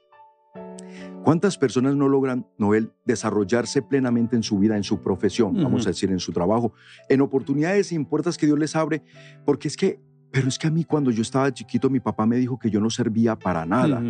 ¿Cuántas 1.25 1.59
personas 1.59 1.97
no 1.97 2.09
logran, 2.09 2.47
Noel, 2.57 2.93
desarrollarse 3.05 3.83
plenamente 3.83 4.37
en 4.37 4.45
su 4.45 4.61
vida, 4.61 4.77
en 4.77 4.85
su 4.85 5.03
profesión, 5.03 5.55
vamos 5.55 5.85
a 5.87 5.91
decir, 5.91 6.11
en 6.13 6.21
su 6.21 6.33
trabajo, 6.33 6.73
en 7.09 7.21
oportunidades 7.21 7.91
y 7.91 7.97
en 7.97 8.05
puertas 8.05 8.39
que 8.39 8.47
Dios 8.47 8.59
les 8.59 8.77
abre? 8.77 9.03
Porque 9.45 9.67
es 9.67 9.77
que, 9.77 9.99
pero 10.31 10.47
es 10.47 10.57
que 10.57 10.69
a 10.69 10.71
mí 10.71 10.85
cuando 10.85 11.11
yo 11.11 11.23
estaba 11.23 11.53
chiquito, 11.53 11.91
mi 11.91 11.99
papá 11.99 12.27
me 12.27 12.37
dijo 12.37 12.61
que 12.61 12.71
yo 12.71 12.81
no 12.81 12.91
servía 12.91 13.37
para 13.37 13.67
nada 13.67 14.03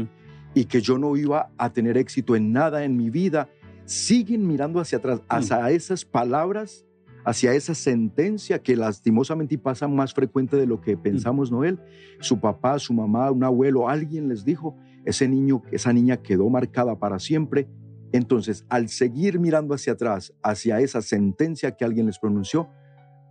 y 0.55 0.67
que 0.67 0.83
yo 0.83 0.99
no 0.99 1.17
iba 1.17 1.51
a 1.57 1.73
tener 1.73 1.97
éxito 1.97 2.37
en 2.37 2.53
nada 2.53 2.85
en 2.85 2.97
mi 2.97 3.09
vida. 3.09 3.49
Siguen 3.87 4.47
mirando 4.47 4.81
hacia 4.81 4.99
atrás, 4.99 5.21
mm. 5.21 5.25
hacia 5.29 5.71
esas 5.71 6.05
palabras, 6.05 6.85
hacia 7.25 7.55
esa 7.55 7.75
sentencia 7.75 8.61
que 8.61 8.77
lastimosamente 8.77 9.57
pasa 9.59 9.89
más 9.89 10.13
frecuente 10.13 10.57
de 10.57 10.67
lo 10.67 10.81
que 10.81 10.97
mm. 10.97 11.03
pensamos, 11.03 11.51
Noel. 11.51 11.81
Su 12.21 12.39
papá, 12.39 12.79
su 12.79 12.93
mamá, 12.93 13.31
un 13.31 13.45
abuelo, 13.45 13.89
alguien 13.89 14.29
les 14.29 14.45
dijo, 14.45 14.77
ese 15.05 15.29
niño, 15.29 15.63
esa 15.71 15.93
niña 15.93 16.19
quedó 16.19 16.51
marcada 16.51 16.99
para 16.99 17.19
siempre. 17.19 17.69
Entonces, 18.13 18.67
al 18.69 18.89
seguir 18.89 19.39
mirando 19.39 19.75
hacia 19.75 19.95
atrás, 19.95 20.35
hacia 20.43 20.81
esa 20.81 21.01
sentencia 21.01 21.77
que 21.77 21.85
alguien 21.85 22.07
les 22.07 22.19
pronunció, 22.19 22.69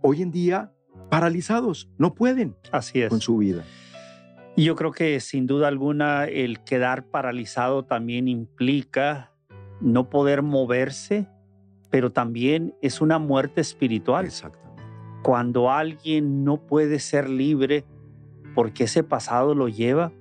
hoy 0.02 0.22
en 0.22 0.30
día 0.30 0.72
paralizados, 1.10 1.90
no 1.98 2.14
pueden 2.14 2.56
Así 2.72 3.00
es. 3.00 3.08
con 3.08 3.20
su 3.20 3.38
vida. 3.38 3.64
Y 4.56 4.64
yo 4.64 4.74
creo 4.74 4.90
que 4.90 5.20
sin 5.20 5.46
duda 5.46 5.68
alguna 5.68 6.24
el 6.24 6.64
quedar 6.64 7.06
paralizado 7.06 7.84
también 7.84 8.26
implica 8.26 9.35
no 9.80 10.10
poder 10.10 10.42
moverse, 10.42 11.28
pero 11.90 12.12
también 12.12 12.74
es 12.82 13.00
una 13.00 13.18
muerte 13.18 13.60
espiritual. 13.60 14.26
Exactamente. 14.26 14.82
Cuando 15.22 15.70
alguien 15.70 16.44
no 16.44 16.66
puede 16.66 16.98
ser 16.98 17.28
libre 17.28 17.84
porque 18.54 18.84
ese 18.84 19.02
pasado 19.02 19.54
lo 19.54 19.68
lleva, 19.68 20.12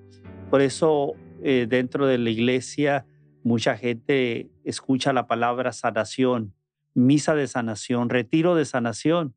por 0.50 0.62
eso 0.62 1.14
eh, 1.42 1.68
dentro 1.70 2.08
de 2.08 2.18
la 2.18 2.30
iglesia 2.30 3.06
mucha 3.44 3.78
gente 3.78 4.50
escucha 4.64 5.14
la 5.14 5.28
palabra 5.28 5.72
sanación, 5.72 6.54
misa 6.96 7.36
de 7.36 7.48
sanación, 7.48 8.10
retiro 8.10 8.56
de 8.56 8.66
sanación. 8.66 9.36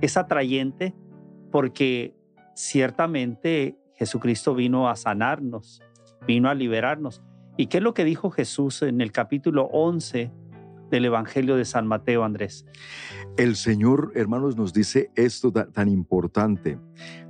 Es 0.00 0.16
atrayente 0.16 0.94
porque 1.52 2.14
ciertamente 2.54 3.78
Jesucristo 3.94 4.54
vino 4.54 4.88
a 4.88 4.96
sanarnos, 4.96 5.80
vino 6.26 6.48
a 6.48 6.54
liberarnos. 6.54 7.22
¿Y 7.60 7.66
qué 7.66 7.78
es 7.78 7.82
lo 7.82 7.92
que 7.92 8.04
dijo 8.04 8.30
Jesús 8.30 8.82
en 8.82 9.00
el 9.00 9.10
capítulo 9.10 9.64
11 9.72 10.30
del 10.92 11.04
Evangelio 11.04 11.56
de 11.56 11.64
San 11.64 11.88
Mateo, 11.88 12.22
Andrés? 12.22 12.64
El 13.36 13.56
Señor, 13.56 14.12
hermanos, 14.14 14.56
nos 14.56 14.72
dice 14.72 15.10
esto 15.16 15.50
tan 15.52 15.88
importante 15.88 16.78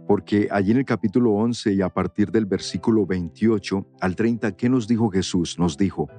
porque 0.06 0.48
allí 0.50 0.72
en 0.72 0.76
el 0.76 0.84
capítulo 0.84 1.32
11 1.32 1.72
y 1.72 1.80
a 1.80 1.88
partir 1.88 2.30
del 2.30 2.44
versículo 2.44 3.06
28 3.06 3.86
al 4.02 4.16
30, 4.16 4.54
¿qué 4.54 4.68
nos 4.68 4.86
dijo 4.86 5.08
Jesús? 5.08 5.58
Nos 5.58 5.78
dijo, 5.78 6.10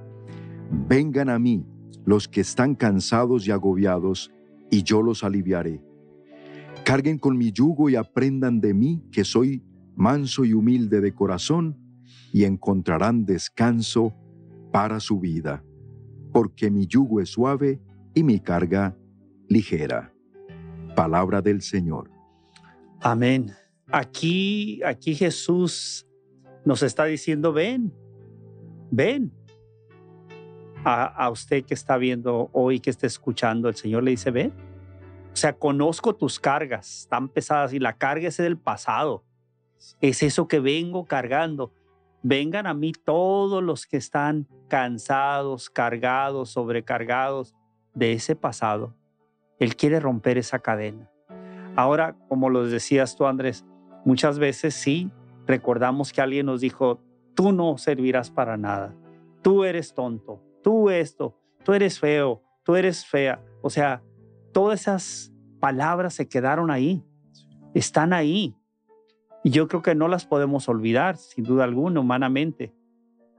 vengan 0.88 1.30
a 1.30 1.38
mí 1.38 1.64
los 2.04 2.28
que 2.28 2.42
están 2.42 2.74
cansados 2.74 3.48
y 3.48 3.52
agobiados, 3.52 4.32
y 4.72 4.82
yo 4.82 5.04
los 5.04 5.24
aliviaré. 5.24 5.84
Carguen 6.84 7.20
con 7.20 7.38
mi 7.38 7.52
yugo 7.52 7.92
y 7.92 7.96
aprendan 7.96 8.60
de 8.60 8.74
mí, 8.74 9.04
que 9.12 9.24
soy 9.24 9.64
manso 9.96 10.46
y 10.46 10.54
humilde 10.54 11.00
de 11.00 11.14
corazón, 11.14 11.89
y 12.32 12.46
encontrarán 12.46 13.26
descanso 13.26 14.14
para 14.72 15.00
su 15.00 15.20
vida, 15.20 15.64
porque 16.32 16.70
mi 16.70 16.86
yugo 16.86 17.22
es 17.22 17.30
suave 17.30 17.80
y 18.14 18.24
mi 18.24 18.40
carga 18.40 18.96
ligera. 19.48 20.14
Palabra 20.96 21.42
del 21.42 21.62
Señor. 21.62 22.12
Amén. 23.02 23.52
Aquí, 23.92 24.82
aquí 24.84 25.16
Jesús 25.16 26.06
nos 26.66 26.84
está 26.84 27.06
diciendo, 27.06 27.54
ven, 27.54 27.94
ven. 28.92 29.34
A, 30.86 31.06
a, 31.06 31.30
usted 31.30 31.66
que 31.66 31.74
está 31.74 31.98
viendo 31.98 32.50
hoy, 32.54 32.80
que 32.80 32.90
está 32.90 33.06
escuchando, 33.06 33.68
el 33.68 33.76
Señor 33.76 34.04
le 34.04 34.12
dice, 34.12 34.32
ven. 34.32 34.54
O 35.34 35.36
sea, 35.36 35.54
conozco 35.54 36.16
tus 36.16 36.40
cargas 36.40 37.08
tan 37.10 37.28
pesadas 37.28 37.74
y 37.74 37.80
la 37.80 37.98
carga 37.98 38.28
es 38.28 38.38
del 38.38 38.58
pasado. 38.58 39.24
Es 40.02 40.24
eso 40.24 40.48
que 40.48 40.60
vengo 40.60 41.06
cargando. 41.06 41.74
Vengan 42.22 42.68
a 42.68 42.74
mí 42.74 42.92
todos 42.92 43.64
los 43.64 43.86
que 43.86 43.98
están 43.98 44.48
cansados, 44.68 45.70
cargados, 45.70 46.50
sobrecargados 46.50 47.56
de 47.94 48.14
ese 48.14 48.36
pasado. 48.36 48.96
Él 49.60 49.76
quiere 49.76 50.00
romper 50.00 50.38
esa 50.38 50.60
cadena. 50.60 51.10
Ahora, 51.76 52.18
como 52.28 52.50
lo 52.50 52.66
decías 52.66 53.16
tú, 53.16 53.26
Andrés, 53.26 53.66
Muchas 54.06 54.40
veces 54.40 54.74
sí 54.74 55.12
recordamos 55.46 56.14
que 56.14 56.22
alguien 56.22 56.46
nos 56.46 56.62
dijo, 56.62 57.02
tú 57.36 57.52
no 57.52 57.78
servirás 57.78 58.32
para 58.32 58.58
nada, 58.58 58.96
tú 59.42 59.64
eres 59.64 59.94
tonto, 59.94 60.42
tú 60.64 60.90
esto, 60.90 61.38
tú 61.64 61.74
eres 61.74 62.00
feo, 62.00 62.42
tú 62.64 62.76
eres 62.76 63.06
fea. 63.06 63.44
O 63.62 63.70
sea, 63.70 64.02
todas 64.54 64.82
esas 64.82 65.34
palabras 65.60 66.14
se 66.14 66.28
quedaron 66.28 66.72
ahí, 66.72 67.04
están 67.74 68.14
ahí. 68.14 68.56
Yo 69.44 69.68
creo 69.68 69.82
que 69.82 69.96
no 69.96 70.08
las 70.08 70.26
podemos 70.26 70.68
olvidar, 70.70 71.18
sin 71.18 71.44
duda 71.44 71.64
alguna, 71.64 72.00
humanamente. 72.00 72.74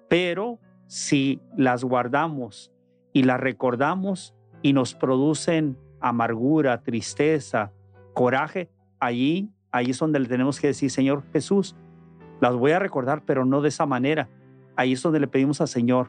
Pero 0.09 0.59
si 0.87 1.41
las 1.57 1.85
guardamos 1.85 2.73
y 3.13 3.25
las 3.25 3.39
recordamos 3.39 4.35
y 4.63 4.73
nos 4.73 4.95
producen 4.95 5.77
amargura, 6.01 6.83
tristeza, 6.83 7.73
coraje, 8.15 8.71
allí 8.99 9.51
ahí 9.73 9.91
es 9.91 9.99
donde 9.99 10.19
le 10.19 10.29
tenemos 10.29 10.61
que 10.61 10.69
decir, 10.69 10.91
Señor 10.91 11.23
Jesús, 11.33 11.77
las 12.41 12.55
voy 12.55 12.73
a 12.73 12.79
recordar, 12.79 13.23
pero 13.25 13.45
no 13.45 13.61
de 13.61 13.69
esa 13.69 13.87
manera. 13.87 14.29
Ahí 14.77 14.93
es 14.93 15.03
donde 15.03 15.21
le 15.21 15.29
pedimos 15.29 15.61
al 15.61 15.69
Señor 15.69 16.09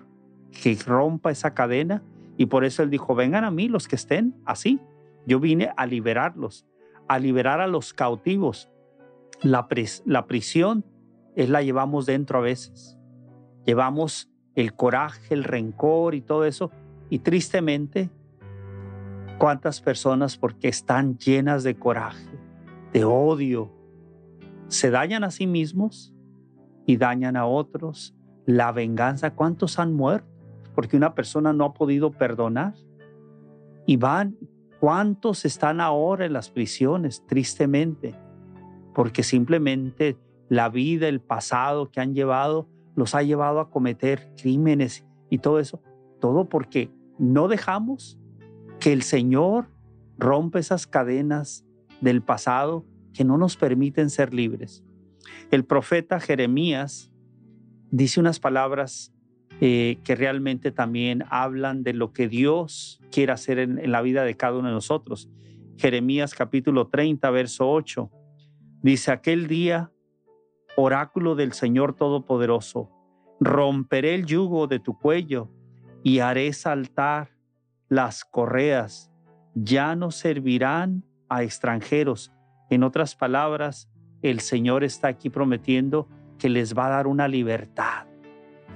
que 0.64 0.78
rompa 0.86 1.32
esa 1.32 1.54
cadena 1.54 2.04
y 2.38 2.46
por 2.46 2.64
eso 2.66 2.84
Él 2.84 2.90
dijo, 2.90 3.16
vengan 3.16 3.44
a 3.44 3.52
mí 3.52 3.68
los 3.68 3.88
que 3.88 3.96
estén 3.96 4.36
así. 4.46 4.80
Yo 5.26 5.40
vine 5.40 5.72
a 5.76 5.86
liberarlos, 5.86 6.66
a 7.08 7.20
liberar 7.20 7.62
a 7.62 7.68
los 7.68 7.94
cautivos. 7.94 8.71
La, 9.42 9.68
la 10.06 10.28
prisión 10.28 10.86
es 11.36 11.50
la 11.50 11.62
llevamos 11.62 12.06
dentro 12.06 12.40
a 12.40 12.42
veces. 12.42 12.98
Llevamos 13.66 14.30
el 14.56 14.74
coraje, 14.74 15.34
el 15.34 15.44
rencor 15.44 16.16
y 16.16 16.22
todo 16.22 16.46
eso. 16.46 16.72
Y 17.10 17.20
tristemente, 17.20 18.10
¿cuántas 19.38 19.82
personas 19.82 20.38
porque 20.38 20.68
están 20.68 21.18
llenas 21.18 21.64
de 21.64 21.76
coraje, 21.76 22.30
de 22.94 23.04
odio, 23.04 23.72
se 24.68 24.90
dañan 24.90 25.24
a 25.24 25.32
sí 25.32 25.48
mismos 25.48 26.14
y 26.86 26.98
dañan 26.98 27.36
a 27.36 27.46
otros. 27.46 28.16
La 28.46 28.72
venganza, 28.72 29.34
¿cuántos 29.36 29.80
han 29.80 29.94
muerto? 29.94 30.28
Porque 30.76 30.98
una 30.98 31.14
persona 31.14 31.54
no 31.54 31.66
ha 31.66 31.74
podido 31.74 32.12
perdonar. 32.12 32.74
Y 33.86 33.98
van, 33.98 34.38
¿cuántos 34.80 35.46
están 35.46 35.82
ahora 35.82 36.26
en 36.26 36.34
las 36.34 36.50
prisiones, 36.50 37.26
tristemente? 37.28 38.16
Porque 38.94 39.24
simplemente 39.24 40.18
la 40.50 40.70
vida, 40.70 41.08
el 41.08 41.22
pasado 41.22 41.92
que 41.92 42.02
han 42.02 42.14
llevado, 42.14 42.68
los 42.96 43.16
ha 43.16 43.24
llevado 43.24 43.60
a 43.60 43.70
cometer 43.70 44.34
crímenes 44.36 45.06
y 45.30 45.38
todo 45.38 45.60
eso. 45.60 45.82
Todo 46.20 46.50
porque 46.50 46.92
no 47.18 47.48
dejamos 47.48 48.20
que 48.80 48.94
el 48.94 49.02
Señor 49.02 49.68
rompa 50.18 50.60
esas 50.60 50.88
cadenas 50.88 51.66
del 52.02 52.22
pasado 52.22 52.86
que 53.14 53.24
no 53.24 53.38
nos 53.38 53.58
permiten 53.58 54.10
ser 54.10 54.34
libres. 54.34 54.84
El 55.52 55.66
profeta 55.66 56.20
Jeremías 56.20 57.12
dice 57.92 58.20
unas 58.20 58.40
palabras 58.40 59.14
eh, 59.60 60.00
que 60.04 60.16
realmente 60.16 60.72
también 60.72 61.24
hablan 61.30 61.84
de 61.84 61.94
lo 61.94 62.14
que 62.14 62.28
Dios 62.28 63.00
quiere 63.12 63.32
hacer 63.32 63.60
en, 63.60 63.78
en 63.78 63.92
la 63.92 64.02
vida 64.02 64.24
de 64.24 64.36
cada 64.36 64.58
uno 64.58 64.70
de 64.70 64.74
nosotros. 64.74 65.30
Jeremías 65.78 66.34
capítulo 66.34 66.88
30, 66.88 67.30
verso 67.30 67.70
8, 67.70 68.10
dice, 68.82 69.12
aquel 69.12 69.48
día, 69.48 69.92
oráculo 70.76 71.36
del 71.36 71.54
Señor 71.54 71.96
Todopoderoso, 71.96 72.90
romperé 73.40 74.16
el 74.16 74.26
yugo 74.26 74.68
de 74.68 74.80
tu 74.80 74.98
cuello 74.98 75.50
y 76.04 76.20
haré 76.20 76.52
saltar 76.54 77.32
las 77.90 78.24
correas, 78.24 79.12
ya 79.54 79.96
no 79.96 80.12
servirán 80.12 81.04
a 81.30 81.44
extranjeros. 81.44 82.32
En 82.70 82.84
otras 82.84 83.16
palabras, 83.16 83.90
el 84.22 84.40
Señor 84.40 84.84
está 84.84 85.10
aquí 85.10 85.30
prometiendo 85.30 86.08
que 86.38 86.50
les 86.50 86.78
va 86.78 86.88
a 86.88 86.90
dar 86.90 87.08
una 87.08 87.28
libertad 87.28 88.06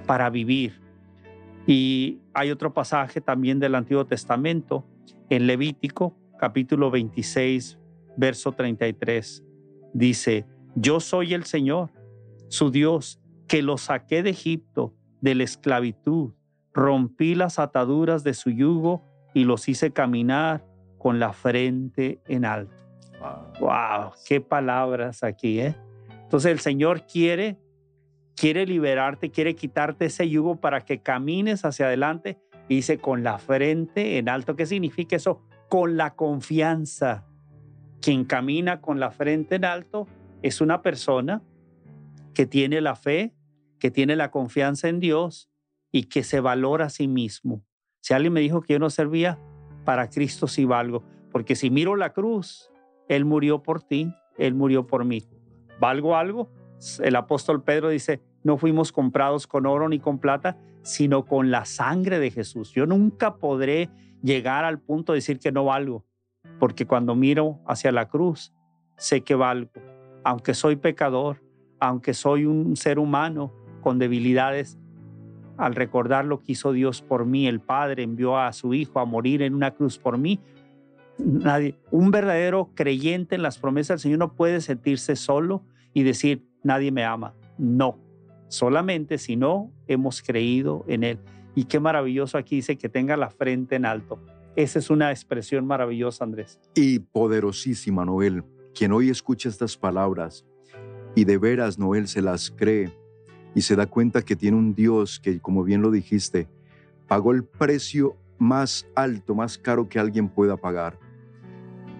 para 0.06 0.30
vivir. 0.30 0.80
Y 1.66 2.20
hay 2.34 2.50
otro 2.50 2.72
pasaje 2.72 3.20
también 3.20 3.58
del 3.58 3.74
Antiguo 3.74 4.06
Testamento, 4.06 4.86
en 5.30 5.46
Levítico, 5.46 6.16
capítulo 6.38 6.90
26, 6.90 7.78
verso 8.16 8.52
33. 8.52 9.45
Dice, 9.96 10.44
yo 10.74 11.00
soy 11.00 11.32
el 11.32 11.44
Señor, 11.44 11.90
su 12.48 12.70
Dios, 12.70 13.18
que 13.48 13.62
lo 13.62 13.78
saqué 13.78 14.22
de 14.22 14.30
Egipto, 14.30 14.94
de 15.22 15.34
la 15.34 15.44
esclavitud, 15.44 16.34
rompí 16.74 17.34
las 17.34 17.58
ataduras 17.58 18.22
de 18.22 18.34
su 18.34 18.50
yugo 18.50 19.02
y 19.32 19.44
los 19.44 19.66
hice 19.70 19.92
caminar 19.92 20.66
con 20.98 21.18
la 21.18 21.32
frente 21.32 22.20
en 22.26 22.44
alto. 22.44 22.76
Wow, 23.58 24.12
qué 24.28 24.42
palabras 24.42 25.22
aquí, 25.22 25.60
¿eh? 25.60 25.74
Entonces 26.24 26.52
el 26.52 26.60
Señor 26.60 27.06
quiere 27.06 27.58
quiere 28.36 28.66
liberarte, 28.66 29.30
quiere 29.30 29.54
quitarte 29.56 30.04
ese 30.04 30.28
yugo 30.28 30.56
para 30.56 30.82
que 30.82 31.00
camines 31.00 31.64
hacia 31.64 31.86
adelante. 31.86 32.38
dice 32.68 32.98
con 32.98 33.22
la 33.22 33.38
frente 33.38 34.18
en 34.18 34.28
alto. 34.28 34.56
¿Qué 34.56 34.66
significa 34.66 35.16
eso? 35.16 35.40
Con 35.70 35.96
la 35.96 36.14
confianza. 36.14 37.24
Quien 38.06 38.24
camina 38.24 38.80
con 38.80 39.00
la 39.00 39.10
frente 39.10 39.56
en 39.56 39.64
alto 39.64 40.06
es 40.40 40.60
una 40.60 40.80
persona 40.80 41.42
que 42.34 42.46
tiene 42.46 42.80
la 42.80 42.94
fe, 42.94 43.34
que 43.80 43.90
tiene 43.90 44.14
la 44.14 44.30
confianza 44.30 44.88
en 44.88 45.00
Dios 45.00 45.50
y 45.90 46.04
que 46.04 46.22
se 46.22 46.38
valora 46.38 46.84
a 46.84 46.90
sí 46.90 47.08
mismo. 47.08 47.64
Si 48.00 48.14
alguien 48.14 48.32
me 48.32 48.38
dijo 48.38 48.60
que 48.60 48.74
yo 48.74 48.78
no 48.78 48.90
servía, 48.90 49.40
para 49.84 50.08
Cristo 50.08 50.46
sí 50.46 50.64
valgo, 50.64 51.02
porque 51.32 51.56
si 51.56 51.68
miro 51.68 51.96
la 51.96 52.12
cruz, 52.12 52.70
Él 53.08 53.24
murió 53.24 53.64
por 53.64 53.82
ti, 53.82 54.14
Él 54.38 54.54
murió 54.54 54.86
por 54.86 55.04
mí. 55.04 55.24
¿Valgo 55.80 56.14
algo? 56.14 56.48
El 57.02 57.16
apóstol 57.16 57.64
Pedro 57.64 57.88
dice, 57.88 58.22
no 58.44 58.56
fuimos 58.56 58.92
comprados 58.92 59.48
con 59.48 59.66
oro 59.66 59.88
ni 59.88 59.98
con 59.98 60.20
plata, 60.20 60.56
sino 60.82 61.24
con 61.24 61.50
la 61.50 61.64
sangre 61.64 62.20
de 62.20 62.30
Jesús. 62.30 62.70
Yo 62.70 62.86
nunca 62.86 63.38
podré 63.38 63.90
llegar 64.22 64.64
al 64.64 64.78
punto 64.78 65.10
de 65.10 65.16
decir 65.16 65.40
que 65.40 65.50
no 65.50 65.64
valgo, 65.64 66.05
porque 66.58 66.86
cuando 66.86 67.14
miro 67.14 67.58
hacia 67.66 67.92
la 67.92 68.08
cruz, 68.08 68.52
sé 68.96 69.22
que 69.22 69.34
valgo. 69.34 69.70
Aunque 70.24 70.54
soy 70.54 70.76
pecador, 70.76 71.42
aunque 71.78 72.14
soy 72.14 72.46
un 72.46 72.76
ser 72.76 72.98
humano 72.98 73.52
con 73.80 73.98
debilidades, 73.98 74.78
al 75.56 75.74
recordar 75.74 76.24
lo 76.24 76.40
que 76.40 76.52
hizo 76.52 76.72
Dios 76.72 77.02
por 77.02 77.24
mí, 77.24 77.46
el 77.46 77.60
Padre 77.60 78.02
envió 78.02 78.38
a 78.38 78.52
su 78.52 78.74
Hijo 78.74 79.00
a 79.00 79.04
morir 79.04 79.42
en 79.42 79.54
una 79.54 79.70
cruz 79.70 79.98
por 79.98 80.18
mí. 80.18 80.40
Nadie, 81.18 81.76
un 81.90 82.10
verdadero 82.10 82.70
creyente 82.74 83.36
en 83.36 83.42
las 83.42 83.58
promesas 83.58 83.96
del 83.96 84.00
Señor 84.00 84.18
no 84.18 84.34
puede 84.34 84.60
sentirse 84.60 85.16
solo 85.16 85.62
y 85.94 86.02
decir, 86.02 86.46
nadie 86.62 86.92
me 86.92 87.04
ama. 87.04 87.34
No, 87.56 87.98
solamente 88.48 89.16
si 89.16 89.36
no 89.36 89.70
hemos 89.86 90.20
creído 90.20 90.84
en 90.88 91.04
Él. 91.04 91.18
Y 91.54 91.64
qué 91.64 91.80
maravilloso 91.80 92.36
aquí 92.36 92.56
dice 92.56 92.76
que 92.76 92.90
tenga 92.90 93.16
la 93.16 93.30
frente 93.30 93.76
en 93.76 93.86
alto. 93.86 94.20
Esa 94.56 94.78
es 94.78 94.88
una 94.88 95.10
expresión 95.10 95.66
maravillosa, 95.66 96.24
Andrés. 96.24 96.58
Y 96.74 97.00
poderosísima, 97.00 98.06
Noel. 98.06 98.42
Quien 98.74 98.92
hoy 98.92 99.10
escucha 99.10 99.50
estas 99.50 99.76
palabras 99.76 100.46
y 101.14 101.26
de 101.26 101.36
veras 101.36 101.78
Noel 101.78 102.08
se 102.08 102.22
las 102.22 102.50
cree 102.50 102.90
y 103.54 103.60
se 103.60 103.76
da 103.76 103.86
cuenta 103.86 104.22
que 104.22 104.34
tiene 104.34 104.56
un 104.56 104.74
Dios 104.74 105.20
que, 105.20 105.40
como 105.40 105.62
bien 105.62 105.82
lo 105.82 105.90
dijiste, 105.90 106.48
pagó 107.06 107.32
el 107.32 107.44
precio 107.44 108.16
más 108.38 108.86
alto, 108.94 109.34
más 109.34 109.58
caro 109.58 109.90
que 109.90 109.98
alguien 109.98 110.30
pueda 110.30 110.56
pagar. 110.56 110.98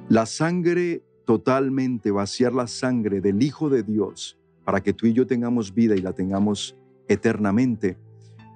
La 0.09 0.25
sangre 0.25 1.03
totalmente, 1.27 2.11
vaciar 2.11 2.55
la 2.55 2.69
sangre 2.69 3.21
del 3.21 3.43
Hijo 3.43 3.69
de 3.69 3.83
Dios 3.83 4.39
para 4.65 4.83
que 4.83 4.95
tú 4.95 5.07
y 5.07 5.13
yo 5.13 5.27
tengamos 5.27 5.75
vida 5.75 5.95
y 5.95 6.01
la 6.01 6.15
tengamos 6.15 6.75
eternamente. 7.07 7.99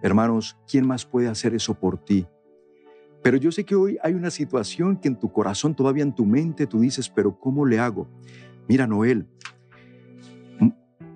Hermanos, 0.02 0.56
¿quién 0.66 0.86
más 0.86 1.04
puede 1.04 1.28
hacer 1.28 1.54
eso 1.54 1.74
por 1.74 2.02
ti? 2.02 2.26
Pero 3.22 3.36
yo 3.36 3.52
sé 3.52 3.64
que 3.64 3.74
hoy 3.74 3.98
hay 4.02 4.14
una 4.14 4.30
situación 4.30 4.96
que 4.96 5.08
en 5.08 5.18
tu 5.18 5.30
corazón, 5.30 5.74
todavía 5.74 6.02
en 6.02 6.14
tu 6.14 6.24
mente, 6.24 6.66
tú 6.66 6.80
dices, 6.80 7.08
pero 7.08 7.38
¿cómo 7.38 7.66
le 7.66 7.78
hago? 7.78 8.08
Mira, 8.68 8.86
Noel, 8.86 9.26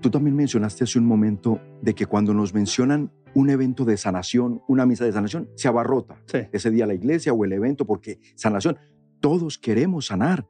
tú 0.01 0.11
también 0.11 0.37
mencionaste 0.37 0.85
hace 0.85 0.99
un 0.99 1.07
momento 1.07 1.61
de 1.81 1.95
que 1.95 2.05
cuando 2.05 2.35
nos 2.35 2.53
mencionan 2.53 3.11
un 3.33 3.49
evento 3.49 3.85
de 3.85 3.97
sanación, 3.97 4.63
una 4.69 4.87
misa 4.87 5.05
de 5.05 5.13
sanación, 5.13 5.49
se 5.55 5.67
abarrota 5.67 6.23
ese 6.53 6.71
día 6.71 6.87
la 6.87 6.95
iglesia 6.95 7.33
o 7.33 7.45
el 7.45 7.53
evento 7.53 7.87
porque 7.87 8.21
sanación. 8.35 8.77
Todos 9.21 9.57
queremos 9.57 10.07
sanar, 10.07 10.47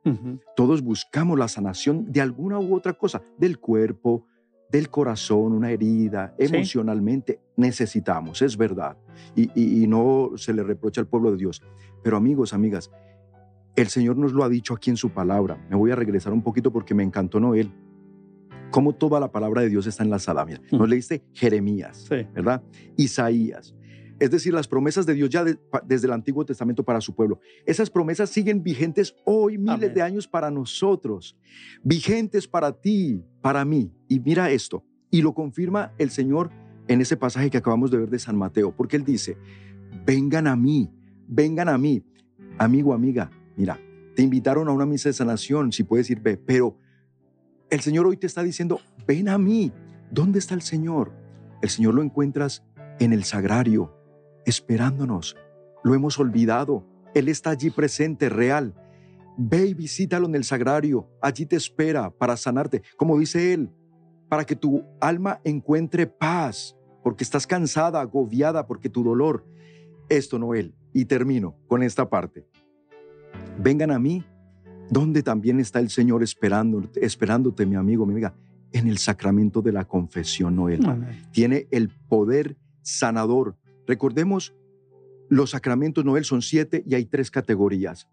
todos 0.57 0.83
buscamos 0.83 1.39
la 1.39 1.47
sanación 1.47 2.11
de 2.11 2.21
alguna 2.21 2.59
u 2.59 2.75
otra 2.75 2.95
cosa, 2.95 3.23
del 3.39 3.61
cuerpo, 3.61 4.27
del 4.75 4.91
corazón, 4.91 5.53
una 5.53 5.71
herida, 5.71 6.35
emocionalmente, 6.37 7.39
necesitamos, 7.57 8.43
es 8.43 8.57
verdad. 8.57 8.97
Y, 9.37 9.87
no 9.87 10.33
se 10.35 10.53
le 10.53 10.65
reprocha 10.65 11.01
al 11.01 11.07
pueblo 11.07 11.31
de 11.31 11.37
Dios. 11.37 11.63
Pero 12.03 12.17
amigos, 12.17 12.53
amigas, 12.53 12.91
el 13.77 13.87
Señor 13.87 14.17
nos 14.17 14.33
lo 14.33 14.43
ha 14.43 14.49
dicho 14.49 14.75
aquí 14.75 14.91
en 14.91 14.97
su 14.97 15.11
palabra. 15.11 15.65
Me 15.71 15.77
voy 15.77 15.93
a 15.93 15.95
regresar 15.95 16.33
un 16.33 16.43
poquito 16.43 16.73
porque 16.73 16.93
me 16.93 17.05
encantó 17.05 17.39
Noel. 17.39 17.71
Cómo 18.73 18.97
toda 18.97 19.21
la 19.21 19.31
palabra 19.31 19.63
de 19.63 19.69
Dios 19.69 19.87
está 19.87 20.03
enlazada. 20.03 20.45
Mira, 20.45 20.61
nos 20.73 20.89
leíste 20.89 21.23
Jeremías, 21.33 22.09
¿verdad? 22.35 22.61
Isaías, 22.97 23.77
es 24.21 24.31
decir, 24.31 24.55
las 24.55 24.69
promesas 24.69 25.07
de 25.07 25.15
Dios 25.15 25.29
ya 25.31 25.45
desde 25.45 26.07
el 26.07 26.13
Antiguo 26.13 26.45
Testamento 26.45 26.85
para 26.85 27.01
su 27.01 27.15
pueblo. 27.15 27.41
Esas 27.67 27.91
promesas 27.91 28.31
siguen 28.31 28.63
vigentes 28.63 29.15
hoy, 29.25 29.59
miles 29.59 29.93
de 29.95 30.03
años 30.03 30.29
para 30.29 30.51
nosotros, 30.51 31.37
vigentes 31.83 32.47
para 32.47 32.73
ti, 32.73 33.23
para 33.41 33.65
mí. 33.65 33.93
Y 34.09 34.21
mira 34.21 34.51
esto, 34.51 34.85
y 35.11 35.23
lo 35.23 35.35
confirma 35.35 35.93
el 35.99 36.11
Señor 36.11 36.51
en 36.89 37.01
ese 37.01 37.17
pasaje 37.17 37.51
que 37.51 37.59
acabamos 37.59 37.91
de 37.91 37.99
ver 37.99 38.11
de 38.11 38.19
San 38.19 38.37
Mateo, 38.37 38.75
porque 38.77 38.97
Él 38.97 39.05
dice, 39.05 39.37
vengan 40.05 40.47
a 40.47 40.57
mí, 40.57 40.91
vengan 41.27 41.69
a 41.69 41.79
mí. 41.79 42.05
Amigo, 42.59 42.95
amiga, 42.95 43.31
mira, 43.57 43.81
te 44.15 44.23
invitaron 44.23 44.69
a 44.69 44.73
una 44.73 44.87
misa 44.87 45.09
de 45.09 45.15
sanación, 45.15 45.73
si 45.73 45.83
puedes 45.83 46.09
ir, 46.11 46.21
ve, 46.21 46.37
pero 46.37 46.79
el 47.71 47.81
Señor 47.81 48.07
hoy 48.07 48.17
te 48.17 48.27
está 48.27 48.43
diciendo, 48.43 48.81
ven 49.07 49.29
a 49.29 49.39
mí. 49.39 49.73
¿Dónde 50.11 50.39
está 50.39 50.55
el 50.55 50.63
Señor? 50.63 51.13
El 51.61 51.71
Señor 51.71 51.95
lo 51.95 52.03
encuentras 52.03 52.65
en 53.01 53.13
el 53.13 53.25
sagrario, 53.25 53.93
esperándonos. 54.47 55.37
Lo 55.83 55.95
hemos 55.95 56.19
olvidado. 56.19 56.85
Él 57.15 57.29
está 57.29 57.51
allí 57.51 57.71
presente, 57.71 58.29
real. 58.29 58.75
Ve 59.37 59.67
y 59.67 59.75
visítalo 59.75 60.27
en 60.27 60.35
el 60.35 60.45
sagrario. 60.45 61.09
Allí 61.21 61.47
te 61.47 61.57
espera 61.57 62.11
para 62.11 62.37
sanarte. 62.37 62.83
Como 62.97 63.19
dice 63.19 63.53
Él, 63.53 63.71
para 64.29 64.45
que 64.45 64.57
tu 64.57 64.85
alma 65.01 65.41
encuentre 65.45 66.07
paz, 66.07 66.77
porque 67.03 67.25
estás 67.25 67.47
cansada, 67.47 68.01
agobiada, 68.01 68.67
porque 68.67 68.89
tu 68.89 69.03
dolor. 69.03 69.45
Esto, 70.09 70.39
Noel. 70.39 70.75
Y 70.93 71.05
termino 71.07 71.57
con 71.67 71.83
esta 71.83 72.09
parte. 72.09 72.47
Vengan 73.59 73.91
a 73.91 73.99
mí, 73.99 74.25
donde 74.91 75.23
también 75.23 75.61
está 75.61 75.81
el 75.81 75.91
Señor 75.91 76.23
esperándote, 76.23 77.05
esperándote, 77.05 77.67
mi 77.67 77.77
amigo, 77.77 78.07
mi 78.07 78.13
amiga, 78.13 78.35
en 78.73 78.89
el 78.89 78.99
sacramento 78.99 79.63
de 79.63 79.73
la 79.73 79.85
confesión, 79.85 80.57
Noel. 80.57 80.81
Tiene 81.31 81.67
el 81.71 81.89
poder 81.89 82.57
sanador 82.83 83.57
Recordemos, 83.87 84.55
los 85.29 85.51
sacramentos 85.51 86.05
Noel 86.05 86.25
son 86.25 86.43
siete 86.43 86.83
y 86.87 86.95
hay 86.95 87.07
tres 87.07 87.31
categorías. 87.31 88.09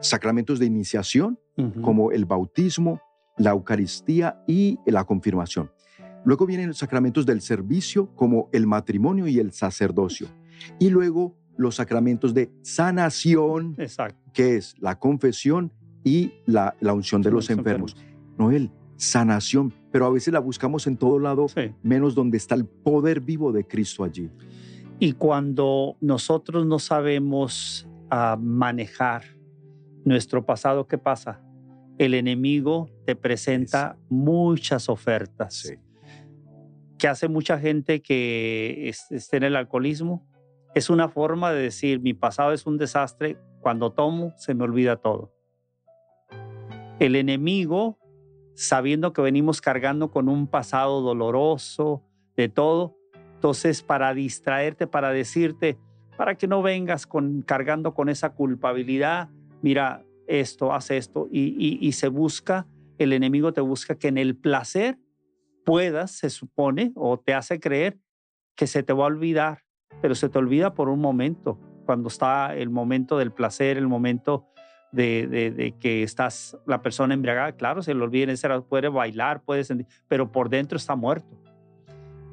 Sacramentos 0.00 0.58
de 0.58 0.66
iniciación, 0.66 1.38
como 1.80 2.12
el 2.12 2.26
bautismo, 2.26 3.00
la 3.38 3.50
Eucaristía 3.50 4.42
y 4.46 4.78
la 4.86 5.04
confirmación. 5.04 5.70
Luego 6.24 6.44
vienen 6.44 6.68
los 6.68 6.78
sacramentos 6.78 7.24
del 7.24 7.40
servicio, 7.40 8.14
como 8.14 8.48
el 8.52 8.66
matrimonio 8.66 9.26
y 9.26 9.38
el 9.38 9.52
sacerdocio. 9.52 10.28
Y 10.78 10.90
luego 10.90 11.36
los 11.56 11.76
sacramentos 11.76 12.34
de 12.34 12.50
sanación, 12.62 13.76
que 14.32 14.56
es 14.56 14.74
la 14.78 14.98
confesión 14.98 15.72
y 16.04 16.32
la, 16.44 16.74
unción 16.92 17.22
de 17.22 17.30
los, 17.30 17.48
enfermos. 17.48 17.96
Noel, 18.38 18.70
sanación, 18.96 19.72
pero 19.90 20.06
a 20.06 20.10
veces 20.10 20.32
la 20.32 20.40
buscamos 20.40 20.86
en 20.86 20.96
todo 20.96 21.18
lado, 21.18 21.46
menos 21.82 22.14
donde 22.14 22.36
está 22.36 22.54
el 22.54 22.66
poder 22.66 23.20
vivo 23.20 23.52
de 23.52 23.66
Cristo 23.66 24.04
allí. 24.04 24.30
Y 24.98 25.12
cuando 25.12 25.96
nosotros 26.00 26.64
no 26.66 26.78
sabemos 26.78 27.86
ah, 28.10 28.38
manejar 28.40 29.24
nuestro 30.04 30.46
pasado, 30.46 30.86
¿qué 30.86 30.96
pasa? 30.96 31.42
El 31.98 32.14
enemigo 32.14 32.88
te 33.04 33.14
presenta 33.14 33.98
muchas 34.08 34.88
ofertas. 34.88 35.72
¿Qué 36.98 37.08
hace 37.08 37.28
mucha 37.28 37.58
gente 37.58 38.00
que 38.00 38.88
esté 38.88 39.36
en 39.36 39.42
el 39.42 39.56
alcoholismo? 39.56 40.26
Es 40.74 40.88
una 40.88 41.08
forma 41.08 41.52
de 41.52 41.62
decir, 41.62 42.00
mi 42.00 42.14
pasado 42.14 42.52
es 42.52 42.66
un 42.66 42.78
desastre, 42.78 43.38
cuando 43.60 43.92
tomo 43.92 44.32
se 44.36 44.54
me 44.54 44.64
olvida 44.64 44.96
todo. 44.96 45.32
El 47.00 47.16
enemigo, 47.16 47.98
sabiendo 48.54 49.12
que 49.12 49.20
venimos 49.20 49.60
cargando 49.60 50.10
con 50.10 50.28
un 50.30 50.46
pasado 50.46 51.02
doloroso, 51.02 52.02
de 52.36 52.48
todo, 52.48 52.95
entonces, 53.46 53.84
para 53.84 54.12
distraerte, 54.12 54.88
para 54.88 55.10
decirte, 55.10 55.78
para 56.16 56.34
que 56.34 56.48
no 56.48 56.62
vengas 56.62 57.06
con, 57.06 57.42
cargando 57.42 57.94
con 57.94 58.08
esa 58.08 58.30
culpabilidad, 58.30 59.28
mira 59.62 60.02
esto, 60.26 60.72
haz 60.72 60.90
esto, 60.90 61.28
y, 61.30 61.92
se 61.92 62.08
busca, 62.08 62.66
el 62.98 63.12
enemigo 63.12 63.52
te 63.52 63.60
busca 63.60 63.94
que 63.94 64.08
en 64.08 64.18
el 64.18 64.34
placer 64.34 64.98
puedas, 65.64 66.10
se 66.10 66.28
supone, 66.28 66.90
o 66.96 67.20
te 67.20 67.34
hace 67.34 67.60
creer 67.60 68.00
que 68.56 68.66
se 68.66 68.82
te 68.82 68.92
va 68.92 69.04
a 69.04 69.06
olvidar 69.06 69.62
pero 70.02 70.16
se 70.16 70.28
te 70.28 70.38
olvida 70.38 70.74
por 70.74 70.88
un 70.88 70.98
momento, 70.98 71.56
cuando 71.84 72.08
está 72.08 72.52
el 72.56 72.68
momento 72.68 73.16
del 73.16 73.30
placer, 73.30 73.76
el 73.76 73.86
momento 73.86 74.44
de, 74.90 75.72
que 75.78 76.02
estás 76.02 76.58
la 76.66 76.82
persona 76.82 77.14
embriagada, 77.14 77.52
claro, 77.52 77.80
se 77.80 77.94
le 77.94 78.02
olvida, 78.02 78.34
puede 78.62 78.88
bailar, 78.88 79.42
puede 79.42 79.62
sentir, 79.62 79.86
pero 80.08 80.32
por 80.32 80.48
dentro 80.48 80.76
está 80.76 80.96
muerto. 80.96 81.40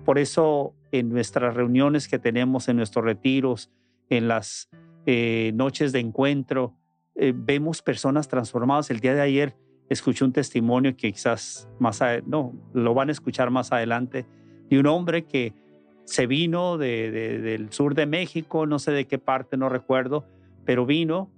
Por 0.04 0.18
eso 0.18 0.74
en 0.94 1.10
nuestras 1.10 1.56
reuniones 1.56 2.08
que 2.08 2.20
tenemos, 2.20 2.70
en 2.70 2.78
nuestros 2.78 3.04
retiros, 3.04 3.72
en 4.10 4.28
las 4.28 4.70
eh, 5.08 5.52
noches 5.56 5.92
de 5.92 6.00
encuentro, 6.00 6.78
eh, 7.16 7.34
vemos 7.36 7.82
personas 7.82 8.28
transformadas. 8.28 8.92
El 8.92 9.00
día 9.00 9.16
de 9.16 9.22
ayer 9.22 9.58
escuché 9.90 10.24
un 10.24 10.32
testimonio 10.32 10.96
que 10.96 11.12
quizás 11.12 11.68
más, 11.80 12.00
no, 12.28 12.54
lo 12.74 12.94
van 12.94 13.10
a 13.10 13.12
escuchar 13.12 13.50
más 13.50 13.72
adelante, 13.72 14.28
de 14.70 14.80
un 14.80 14.86
hombre 14.86 15.26
que 15.26 15.54
se 16.06 16.28
vino 16.28 16.78
del 16.78 17.72
sur 17.72 17.96
de 17.96 18.06
México, 18.06 18.68
no 18.68 18.78
sé 18.78 18.92
de 18.92 19.06
qué 19.06 19.18
parte, 19.18 19.58
no 19.58 19.70
recuerdo, 19.70 20.28
pero 20.64 20.86
vino 20.86 21.32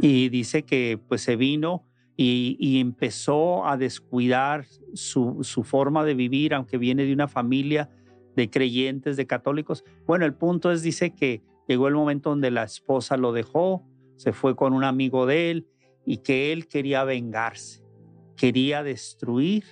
y 0.00 0.30
dice 0.30 0.62
que 0.62 0.98
pues 1.06 1.20
se 1.20 1.36
vino 1.36 1.84
y, 2.16 2.80
empezó 2.80 3.66
a 3.66 3.76
descuidar 3.76 4.64
su, 4.94 5.38
su, 5.42 5.64
forma 5.64 6.04
de 6.04 6.14
vivir, 6.14 6.54
aunque 6.54 6.78
viene 6.78 7.04
de 7.04 7.12
una 7.12 7.26
familia 7.26 7.90
de 8.36 8.50
creyentes, 8.50 9.16
de 9.16 9.26
católicos. 9.26 9.84
Bueno, 10.06 10.24
el 10.24 10.34
punto 10.34 10.70
es, 10.72 10.82
dice 10.82 11.14
que 11.14 11.42
llegó 11.68 11.88
el 11.88 11.94
momento 11.94 12.30
donde 12.30 12.50
la 12.50 12.64
esposa 12.64 13.16
lo 13.16 13.32
dejó, 13.32 13.84
se 14.16 14.32
fue 14.32 14.56
con 14.56 14.72
un 14.72 14.84
amigo 14.84 15.26
de 15.26 15.50
él 15.50 15.68
y 16.04 16.18
que 16.18 16.52
él 16.52 16.66
quería 16.66 17.04
vengarse, 17.04 17.82
quería 18.36 18.82
destruir 18.82 19.64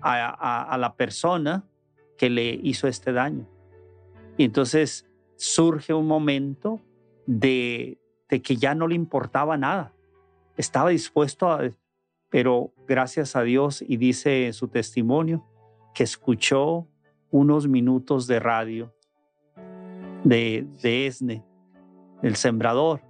a, 0.00 0.62
a 0.62 0.78
la 0.78 0.96
persona 0.96 1.64
que 2.18 2.30
le 2.30 2.60
hizo 2.62 2.88
este 2.88 3.12
daño. 3.12 3.48
Y 4.36 4.44
entonces 4.44 5.06
surge 5.36 5.94
un 5.94 6.06
momento 6.06 6.80
de, 7.26 7.98
de 8.28 8.42
que 8.42 8.56
ya 8.56 8.74
no 8.74 8.86
le 8.86 8.94
importaba 8.94 9.56
nada. 9.56 9.92
Estaba 10.56 10.90
dispuesto 10.90 11.58
pero 12.30 12.72
gracias 12.88 13.36
a 13.36 13.42
Dios, 13.42 13.80
y 13.86 13.96
dice 13.96 14.52
su 14.52 14.66
testimonio, 14.66 15.46
que 15.94 16.02
escuchó 16.02 16.88
unos 17.34 17.66
minutos 17.66 18.28
de 18.28 18.38
radio 18.38 18.94
de, 20.22 20.68
de 20.80 21.08
Esne, 21.08 21.44
el 22.22 22.36
sembrador, 22.36 23.00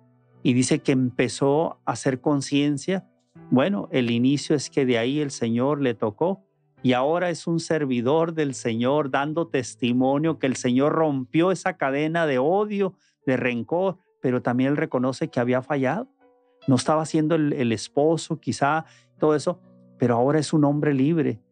y 0.43 0.55
dice 0.55 0.79
que 0.79 0.93
empezó 0.93 1.75
a 1.85 1.93
hacer 1.93 2.23
conciencia. 2.23 3.07
Bueno, 3.51 3.87
el 3.93 4.11
inicio 4.11 4.57
es 4.57 4.71
que 4.71 4.87
de 4.87 4.97
ahí 4.97 5.21
el 5.21 5.31
Señor 5.31 5.83
le 5.83 5.93
tocó 5.93 6.43
y 6.83 6.95
ahora 6.95 7.29
es 7.29 7.47
un 7.47 7.61
servidor 7.61 8.33
del 8.33 8.55
Señor 8.55 9.11
dando 9.11 9.49
testimonio 9.49 10.39
que 10.39 10.47
el 10.47 10.57
Señor 10.57 10.93
rompió 10.93 11.53
esa 11.53 11.77
cadena 11.77 12.27
de 12.27 12.39
odio, 12.39 12.95
de 13.27 13.37
rencor, 13.37 13.99
pero 14.23 14.41
también 14.41 14.71
él 14.71 14.79
reconoce 14.79 15.29
que 15.29 15.39
había 15.39 15.61
fallado. 15.61 16.09
No 16.67 16.77
estaba 16.77 17.05
siendo 17.05 17.35
el, 17.35 17.73
esposo, 17.73 18.41
quizá, 18.41 18.87
todo 19.19 19.35
eso, 19.35 19.61
pero 19.99 20.15
ahora 20.15 20.39
es 20.39 20.55
un 20.55 20.65
hombre 20.65 20.95
libre. 20.95 21.43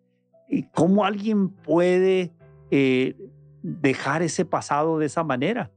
¿Y 0.49 0.63
cómo 0.63 1.05
alguien 1.05 1.51
puede 1.51 2.33
eh, 2.75 3.15
dejar 3.63 4.23
ese 4.23 4.47
pasado 4.47 4.99
de 4.99 5.05
esa 5.05 5.23
manera? 5.23 5.71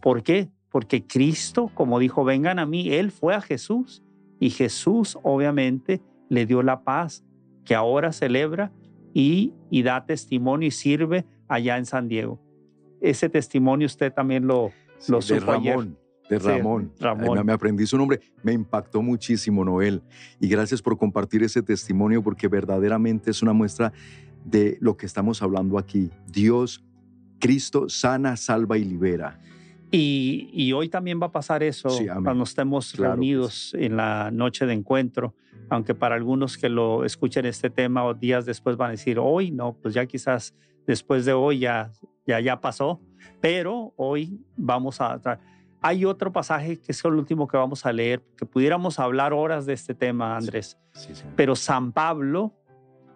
¿Por 0.00 0.24
qué? 0.24 0.50
Porque 0.70 1.06
Cristo, 1.06 1.70
como 1.72 2.00
dijo, 2.00 2.24
vengan 2.24 2.58
a 2.58 2.66
mí, 2.66 2.92
Él 2.92 3.12
fue 3.12 3.36
a 3.36 3.40
Jesús 3.40 4.02
y 4.40 4.50
Jesús 4.50 5.16
obviamente 5.22 6.02
le 6.28 6.44
dio 6.44 6.64
la 6.64 6.82
paz 6.82 7.24
que 7.64 7.76
ahora 7.76 8.12
celebra 8.12 8.72
y, 9.14 9.54
y 9.70 9.84
da 9.84 10.04
testimonio 10.04 10.66
y 10.66 10.72
sirve 10.72 11.24
allá 11.46 11.78
en 11.78 11.86
San 11.86 12.08
Diego. 12.08 12.40
Ese 13.00 13.28
testimonio 13.28 13.86
usted 13.86 14.12
también 14.12 14.48
lo, 14.48 14.72
lo 15.06 15.22
supo 15.22 15.46
Ramón 15.46 15.96
de 16.28 16.38
Ramón. 16.38 16.92
Ramón. 16.98 17.44
Me 17.44 17.52
aprendí 17.52 17.86
su 17.86 17.98
nombre. 17.98 18.20
Me 18.42 18.52
impactó 18.52 19.02
muchísimo, 19.02 19.64
Noel. 19.64 20.02
Y 20.40 20.48
gracias 20.48 20.80
por 20.80 20.96
compartir 20.96 21.42
ese 21.42 21.62
testimonio 21.62 22.22
porque 22.22 22.48
verdaderamente 22.48 23.30
es 23.30 23.42
una 23.42 23.52
muestra 23.52 23.92
de 24.44 24.78
lo 24.80 24.96
que 24.96 25.06
estamos 25.06 25.42
hablando 25.42 25.78
aquí. 25.78 26.10
Dios, 26.26 26.84
Cristo, 27.38 27.88
sana, 27.88 28.36
salva 28.36 28.78
y 28.78 28.84
libera. 28.84 29.40
Y, 29.90 30.72
hoy 30.72 30.88
también 30.88 31.20
va 31.20 31.26
a 31.26 31.32
pasar 31.32 31.62
eso 31.62 31.90
cuando 32.22 32.44
estemos 32.44 32.94
reunidos 32.96 33.74
en 33.74 33.96
la 33.96 34.30
noche 34.30 34.64
de 34.64 34.72
encuentro. 34.72 35.34
Aunque 35.68 35.94
para 35.94 36.14
algunos 36.14 36.56
que 36.56 36.68
lo 36.68 37.04
escuchen 37.04 37.46
este 37.46 37.68
tema 37.70 38.04
o 38.04 38.14
días 38.14 38.46
después 38.46 38.76
van 38.76 38.88
a 38.88 38.90
decir, 38.92 39.18
hoy 39.18 39.50
no, 39.50 39.74
pues 39.74 39.94
ya 39.94 40.06
quizás 40.06 40.54
después 40.86 41.24
de 41.24 41.34
hoy 41.34 41.60
ya, 41.60 41.92
ya, 42.26 42.40
ya 42.40 42.60
pasó. 42.60 43.00
Pero 43.40 43.92
hoy 43.96 44.40
vamos 44.56 45.00
a 45.00 45.20
hay 45.82 46.04
otro 46.04 46.32
pasaje 46.32 46.78
que 46.80 46.92
es 46.92 47.04
el 47.04 47.14
último 47.14 47.48
que 47.48 47.56
vamos 47.56 47.84
a 47.84 47.92
leer, 47.92 48.22
que 48.36 48.46
pudiéramos 48.46 49.00
hablar 49.00 49.32
horas 49.32 49.66
de 49.66 49.72
este 49.72 49.94
tema, 49.94 50.36
Andrés. 50.36 50.78
Pero 51.34 51.56
San 51.56 51.90
Pablo, 51.90 52.54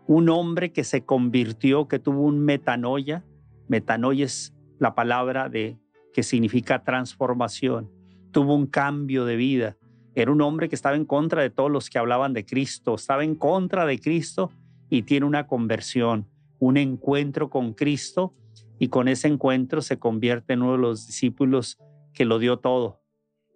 un 0.06 0.28
hombre 0.28 0.72
que 0.72 0.84
se 0.84 1.04
convirtió, 1.04 1.88
que 1.88 1.98
tuvo 1.98 2.22
un 2.22 2.40
metanoia, 2.40 3.24
metanoia 3.68 4.24
es 4.24 4.54
la 4.78 4.94
palabra 4.94 5.48
de 5.48 5.78
que 6.12 6.22
significa 6.22 6.84
transformación, 6.84 7.90
tuvo 8.30 8.54
un 8.54 8.66
cambio 8.66 9.24
de 9.24 9.36
vida. 9.36 9.76
Era 10.14 10.30
un 10.30 10.40
hombre 10.40 10.68
que 10.68 10.74
estaba 10.74 10.96
en 10.96 11.04
contra 11.04 11.42
de 11.42 11.50
todos 11.50 11.70
los 11.70 11.90
que 11.90 11.98
hablaban 11.98 12.32
de 12.32 12.46
Cristo, 12.46 12.94
estaba 12.94 13.24
en 13.24 13.34
contra 13.34 13.84
de 13.84 13.98
Cristo 13.98 14.50
y 14.88 15.02
tiene 15.02 15.26
una 15.26 15.46
conversión, 15.46 16.28
un 16.58 16.76
encuentro 16.76 17.50
con 17.50 17.74
Cristo 17.74 18.34
y 18.78 18.88
con 18.88 19.08
ese 19.08 19.28
encuentro 19.28 19.82
se 19.82 19.98
convierte 19.98 20.52
en 20.52 20.62
uno 20.62 20.72
de 20.72 20.78
los 20.78 21.06
discípulos 21.06 21.78
que 22.12 22.24
lo 22.24 22.38
dio 22.38 22.58
todo, 22.58 23.02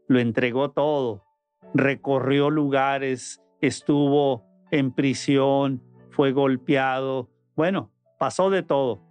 lo 0.09 0.19
entregó 0.19 0.71
todo, 0.71 1.25
recorrió 1.73 2.51
lugares, 2.51 3.41
estuvo 3.61 4.45
en 4.71 4.93
prisión, 4.93 5.83
fue 6.11 6.33
golpeado, 6.33 7.31
bueno, 7.57 7.91
pasó 8.19 8.51
de 8.51 8.63
todo. 8.63 9.03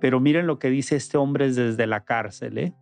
Pero 0.00 0.20
miren 0.20 0.46
lo 0.46 0.58
que 0.58 0.70
dice 0.70 0.96
este 0.96 1.18
hombre 1.18 1.52
desde 1.52 1.86
la 1.86 2.04
cárcel, 2.04 2.58
¿eh? 2.58 2.74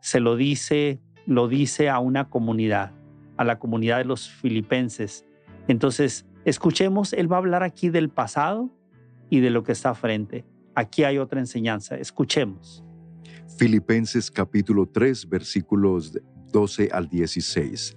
Se 0.00 0.20
lo 0.20 0.36
dice, 0.36 1.00
lo 1.26 1.48
dice 1.48 1.88
a 1.88 1.98
una 1.98 2.28
comunidad, 2.28 2.92
a 3.36 3.44
la 3.44 3.58
comunidad 3.58 3.98
de 3.98 4.04
los 4.04 4.28
filipenses. 4.28 5.24
Entonces, 5.68 6.26
escuchemos, 6.44 7.12
él 7.12 7.30
va 7.30 7.36
a 7.36 7.40
hablar 7.40 7.62
aquí 7.62 7.90
del 7.90 8.08
pasado 8.08 8.70
y 9.30 9.40
de 9.40 9.50
lo 9.50 9.62
que 9.62 9.72
está 9.72 9.94
frente. 9.94 10.44
Aquí 10.74 11.04
hay 11.04 11.18
otra 11.18 11.40
enseñanza, 11.40 11.96
escuchemos. 11.96 12.84
Filipenses 13.58 14.30
capítulo 14.30 14.86
3 14.86 15.28
versículos 15.28 16.16
12 16.52 16.90
al 16.92 17.08
16. 17.08 17.96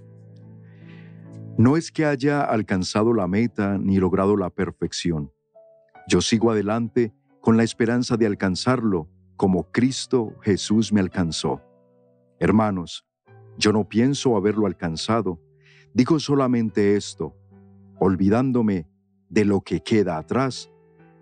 No 1.62 1.78
es 1.78 1.92
que 1.92 2.06
haya 2.06 2.42
alcanzado 2.42 3.14
la 3.14 3.28
meta 3.28 3.78
ni 3.78 4.00
logrado 4.00 4.36
la 4.36 4.50
perfección. 4.50 5.32
Yo 6.08 6.20
sigo 6.20 6.50
adelante 6.50 7.14
con 7.40 7.56
la 7.56 7.62
esperanza 7.62 8.18
de 8.18 8.26
alcanzarlo 8.26 9.08
como 9.38 9.72
Cristo 9.72 10.34
Jesús 10.42 10.92
me 10.92 11.02
alcanzó. 11.02 11.62
Hermanos, 12.40 13.06
yo 13.60 13.72
no 13.74 13.88
pienso 13.88 14.36
haberlo 14.36 14.66
alcanzado, 14.66 15.40
digo 15.94 16.20
solamente 16.20 16.96
esto, 16.96 17.38
olvidándome 18.00 18.88
de 19.30 19.46
lo 19.46 19.62
que 19.62 19.82
queda 19.82 20.18
atrás, 20.18 20.72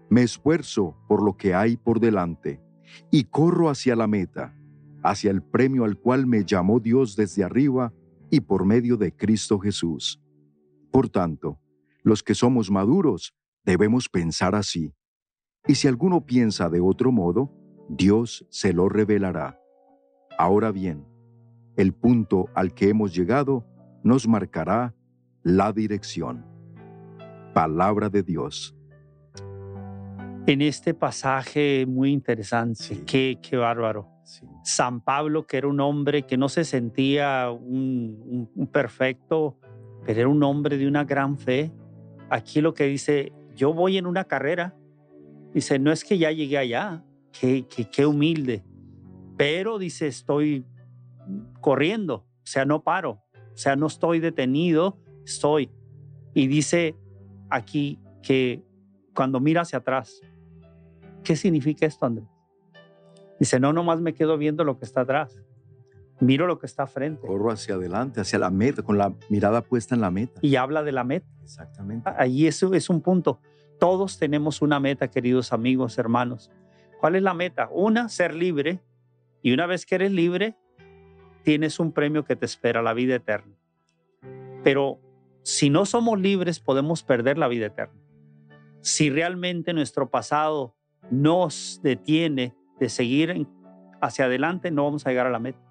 me 0.10 0.22
esfuerzo 0.22 0.96
por 1.10 1.22
lo 1.22 1.36
que 1.36 1.54
hay 1.54 1.76
por 1.76 2.00
delante 2.00 2.62
y 3.12 3.26
corro 3.26 3.70
hacia 3.70 3.94
la 3.94 4.08
meta, 4.08 4.56
hacia 5.04 5.32
el 5.32 5.44
premio 5.44 5.84
al 5.84 5.98
cual 5.98 6.28
me 6.28 6.46
llamó 6.46 6.80
Dios 6.80 7.18
desde 7.18 7.44
arriba 7.44 7.92
y 8.30 8.40
por 8.40 8.64
medio 8.64 8.96
de 8.96 9.14
Cristo 9.14 9.60
Jesús. 9.60 10.22
Por 10.92 11.10
tanto, 11.10 11.60
los 12.04 12.24
que 12.24 12.36
somos 12.36 12.72
maduros 12.72 13.36
debemos 13.64 14.10
pensar 14.10 14.56
así. 14.56 14.94
Y 15.68 15.76
si 15.76 15.88
alguno 15.88 16.26
piensa 16.26 16.70
de 16.70 16.80
otro 16.80 17.12
modo, 17.12 17.54
Dios 17.90 18.46
se 18.50 18.74
lo 18.74 18.90
revelará. 18.90 19.60
Ahora 20.38 20.72
bien, 20.72 21.06
el 21.76 21.94
punto 21.94 22.48
al 22.56 22.74
que 22.74 22.90
hemos 22.90 23.14
llegado 23.14 23.66
nos 24.04 24.28
marcará 24.28 24.96
la 25.44 25.74
dirección. 25.74 26.46
Palabra 27.54 28.10
de 28.10 28.24
Dios 28.24 28.76
en 30.52 30.62
este 30.62 30.94
pasaje 30.96 31.86
muy 31.88 32.12
interesante. 32.12 33.04
Qué, 33.06 33.38
qué, 33.42 33.56
bárbaro. 33.58 34.08
San 34.64 35.02
Pablo, 35.02 35.46
que 35.46 35.58
era 35.58 35.68
un 35.68 35.80
hombre 35.80 36.24
que 36.24 36.38
no 36.38 36.50
se 36.50 36.64
sentía 36.64 37.52
un, 37.52 38.50
perfecto, 38.72 39.60
pero 40.16 40.32
un 40.32 40.42
hombre 40.44 40.78
de 40.78 40.88
una 40.88 41.04
gran 41.04 41.38
fe. 41.38 41.72
Aquí 42.30 42.62
lo 42.62 42.74
que 42.74 42.86
dice, 42.86 43.32
yo 43.56 43.74
voy 43.74 43.98
en 43.98 44.06
una 44.06 44.24
carrera. 44.24 44.76
Dice, 45.54 45.78
no 45.80 45.92
es 45.92 46.04
que 46.04 46.18
ya 46.18 46.32
llegué 46.32 46.58
allá, 46.58 47.04
qué, 47.32 47.68
qué, 47.68 47.90
qué 47.90 48.06
humilde. 48.06 48.64
Pero 49.38 49.78
dice, 49.78 50.08
estoy 50.08 50.66
corriendo, 51.62 52.16
o 52.16 52.46
sea, 52.46 52.66
no 52.66 52.84
paro, 52.84 53.24
o 53.54 53.58
sea, 53.58 53.76
no 53.76 53.88
estoy 53.88 54.20
detenido, 54.20 55.00
estoy. 55.26 55.70
Y 56.34 56.48
dice 56.48 56.96
aquí 57.50 58.00
que 58.22 58.64
cuando 59.14 59.40
mira 59.40 59.62
hacia 59.62 59.80
atrás, 59.80 60.22
¿Qué 61.24 61.36
significa 61.36 61.86
esto, 61.86 62.06
Andrés? 62.06 62.28
Dice, 63.40 63.60
no, 63.60 63.72
nomás 63.74 64.02
me 64.02 64.14
quedo 64.14 64.38
viendo 64.38 64.64
lo 64.64 64.78
que 64.78 64.86
está 64.86 65.02
atrás. 65.02 65.40
Miro 66.20 66.48
lo 66.48 66.60
que 66.60 66.66
está 66.66 66.86
frente. 66.86 67.26
Corro 67.26 67.52
hacia 67.52 67.76
adelante, 67.76 68.20
hacia 68.20 68.40
la 68.40 68.50
meta, 68.50 68.82
con 68.84 68.98
la 68.98 69.14
mirada 69.30 69.62
puesta 69.62 69.96
en 69.96 70.02
la 70.02 70.12
meta. 70.12 70.40
Y 70.42 70.56
habla 70.58 70.84
de 70.84 70.92
la 70.92 71.04
meta. 71.04 71.28
Exactamente. 71.44 72.10
Ahí 72.18 72.46
eso 72.46 72.74
es 72.74 72.90
un 72.90 73.02
punto. 73.02 73.40
Todos 73.80 74.20
tenemos 74.20 74.62
una 74.62 74.80
meta, 74.80 75.10
queridos 75.10 75.54
amigos, 75.54 75.98
hermanos. 75.98 76.52
¿Cuál 77.00 77.16
es 77.16 77.24
la 77.24 77.34
meta? 77.34 77.70
Una, 77.72 78.10
ser 78.10 78.36
libre. 78.36 78.82
Y 79.42 79.54
una 79.54 79.66
vez 79.66 79.86
que 79.86 79.96
eres 79.96 80.12
libre, 80.12 80.58
tienes 81.44 81.80
un 81.80 81.94
premio 81.94 82.26
que 82.26 82.36
te 82.36 82.46
espera, 82.46 82.82
la 82.82 82.94
vida 82.94 83.16
eterna. 83.16 83.56
Pero 84.64 85.00
si 85.44 85.70
no 85.70 85.86
somos 85.86 86.20
libres, 86.20 86.60
podemos 86.60 87.04
perder 87.04 87.38
la 87.38 87.48
vida 87.48 87.68
eterna. 87.68 88.00
Si 88.82 89.10
realmente 89.10 89.74
nuestro 89.74 90.10
pasado 90.10 90.76
nos 91.10 91.80
detiene 91.82 92.56
de 92.80 92.90
seguir 92.90 93.48
hacia 94.02 94.26
adelante, 94.26 94.72
no 94.72 94.84
vamos 94.84 95.06
a 95.06 95.10
llegar 95.10 95.28
a 95.28 95.32
la 95.32 95.40
meta. 95.40 95.69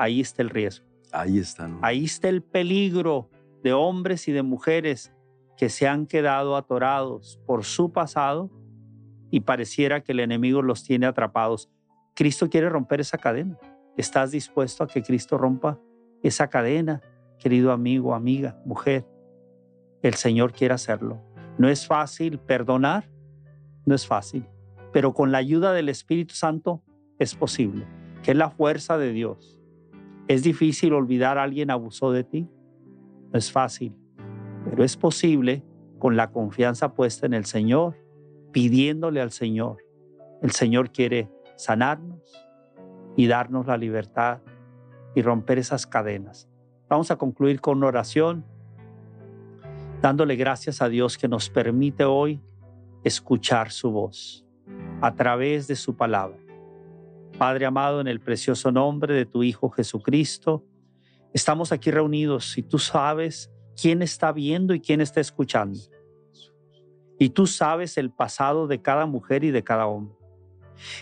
Ahí 0.00 0.22
está 0.22 0.40
el 0.40 0.48
riesgo. 0.48 0.86
Ahí 1.12 1.38
está. 1.38 1.70
Ahí 1.82 2.06
está 2.06 2.30
el 2.30 2.42
peligro 2.42 3.28
de 3.62 3.74
hombres 3.74 4.28
y 4.28 4.32
de 4.32 4.42
mujeres 4.42 5.12
que 5.58 5.68
se 5.68 5.86
han 5.86 6.06
quedado 6.06 6.56
atorados 6.56 7.38
por 7.44 7.64
su 7.64 7.92
pasado 7.92 8.50
y 9.30 9.40
pareciera 9.40 10.00
que 10.00 10.12
el 10.12 10.20
enemigo 10.20 10.62
los 10.62 10.84
tiene 10.84 11.04
atrapados. 11.04 11.68
Cristo 12.14 12.48
quiere 12.48 12.70
romper 12.70 13.00
esa 13.00 13.18
cadena. 13.18 13.58
¿Estás 13.98 14.30
dispuesto 14.30 14.84
a 14.84 14.86
que 14.86 15.02
Cristo 15.02 15.36
rompa 15.36 15.78
esa 16.22 16.48
cadena, 16.48 17.02
querido 17.38 17.70
amigo, 17.70 18.14
amiga, 18.14 18.58
mujer? 18.64 19.06
El 20.02 20.14
Señor 20.14 20.54
quiere 20.54 20.72
hacerlo. 20.72 21.22
No 21.58 21.68
es 21.68 21.86
fácil 21.86 22.38
perdonar, 22.38 23.10
no 23.84 23.94
es 23.94 24.06
fácil, 24.06 24.46
pero 24.94 25.12
con 25.12 25.30
la 25.30 25.36
ayuda 25.36 25.74
del 25.74 25.90
Espíritu 25.90 26.34
Santo 26.34 26.82
es 27.18 27.34
posible, 27.34 27.86
que 28.22 28.30
es 28.30 28.36
la 28.38 28.48
fuerza 28.48 28.96
de 28.96 29.12
Dios. 29.12 29.59
¿Es 30.30 30.44
difícil 30.44 30.92
olvidar 30.92 31.38
a 31.38 31.42
alguien 31.42 31.72
abusó 31.72 32.12
de 32.12 32.22
ti? 32.22 32.48
No 33.32 33.36
es 33.36 33.50
fácil, 33.50 33.96
pero 34.64 34.84
es 34.84 34.96
posible 34.96 35.64
con 35.98 36.16
la 36.16 36.30
confianza 36.30 36.94
puesta 36.94 37.26
en 37.26 37.34
el 37.34 37.46
Señor, 37.46 37.96
pidiéndole 38.52 39.20
al 39.20 39.32
Señor. 39.32 39.78
El 40.40 40.52
Señor 40.52 40.92
quiere 40.92 41.28
sanarnos 41.56 42.20
y 43.16 43.26
darnos 43.26 43.66
la 43.66 43.76
libertad 43.76 44.38
y 45.16 45.22
romper 45.22 45.58
esas 45.58 45.84
cadenas. 45.88 46.48
Vamos 46.88 47.10
a 47.10 47.16
concluir 47.16 47.60
con 47.60 47.78
una 47.78 47.88
oración, 47.88 48.44
dándole 50.00 50.36
gracias 50.36 50.80
a 50.80 50.88
Dios 50.88 51.18
que 51.18 51.26
nos 51.26 51.50
permite 51.50 52.04
hoy 52.04 52.40
escuchar 53.02 53.72
su 53.72 53.90
voz 53.90 54.46
a 55.00 55.12
través 55.12 55.66
de 55.66 55.74
su 55.74 55.96
palabra. 55.96 56.38
Padre 57.40 57.64
amado, 57.64 58.02
en 58.02 58.06
el 58.06 58.20
precioso 58.20 58.70
nombre 58.70 59.14
de 59.14 59.24
tu 59.24 59.42
Hijo 59.42 59.70
Jesucristo, 59.70 60.62
estamos 61.32 61.72
aquí 61.72 61.90
reunidos 61.90 62.58
y 62.58 62.62
tú 62.62 62.78
sabes 62.78 63.50
quién 63.80 64.02
está 64.02 64.30
viendo 64.30 64.74
y 64.74 64.80
quién 64.82 65.00
está 65.00 65.22
escuchando. 65.22 65.78
Y 67.18 67.30
tú 67.30 67.46
sabes 67.46 67.96
el 67.96 68.10
pasado 68.10 68.66
de 68.66 68.82
cada 68.82 69.06
mujer 69.06 69.42
y 69.42 69.52
de 69.52 69.64
cada 69.64 69.86
hombre. 69.86 70.18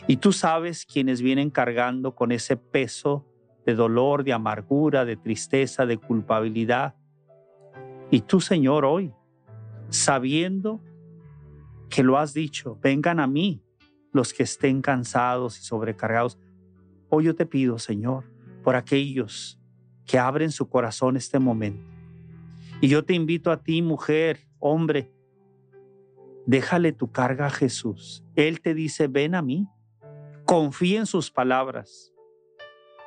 Y 0.07 0.19
tú 0.19 0.33
sabes 0.33 0.87
quienes 0.87 1.23
vienen 1.23 1.51
cargando 1.51 2.15
con 2.15 2.31
ese 2.31 2.57
peso 2.57 3.27
de 3.67 3.75
dolor, 3.75 4.23
de 4.23 4.33
amargura, 4.33 5.05
de 5.05 5.17
tristeza, 5.17 5.87
de 5.87 5.99
culpabilidad. 5.99 6.95
Y 8.13 8.21
tú, 8.21 8.41
Señor, 8.41 8.85
hoy, 8.85 9.13
sabiendo 9.89 10.81
que 11.91 12.05
lo 12.05 12.17
has 12.17 12.33
dicho, 12.33 12.79
vengan 12.81 13.19
a 13.19 13.27
mí 13.27 13.61
los 14.13 14.33
que 14.33 14.43
estén 14.43 14.83
cansados 14.83 15.59
y 15.59 15.63
sobrecargados. 15.63 16.39
Hoy 17.09 17.25
yo 17.25 17.35
te 17.35 17.47
pido, 17.47 17.79
Señor, 17.79 18.25
por 18.63 18.77
aquellos 18.77 19.61
que 20.05 20.19
abren 20.19 20.51
su 20.51 20.69
corazón 20.69 21.17
este 21.17 21.39
momento. 21.39 21.85
Y 22.81 22.89
yo 22.89 23.05
te 23.05 23.15
invito 23.15 23.51
a 23.51 23.63
ti, 23.63 23.83
mujer, 23.83 24.49
hombre, 24.59 25.13
déjale 26.47 26.93
tu 26.93 27.11
carga 27.11 27.47
a 27.47 27.51
Jesús. 27.51 28.25
Él 28.35 28.61
te 28.61 28.75
dice, 28.75 29.09
ven 29.09 29.35
a 29.35 29.43
mí, 29.43 29.69
confía 30.45 31.01
en 31.01 31.07
sus 31.07 31.31
palabras 31.31 32.13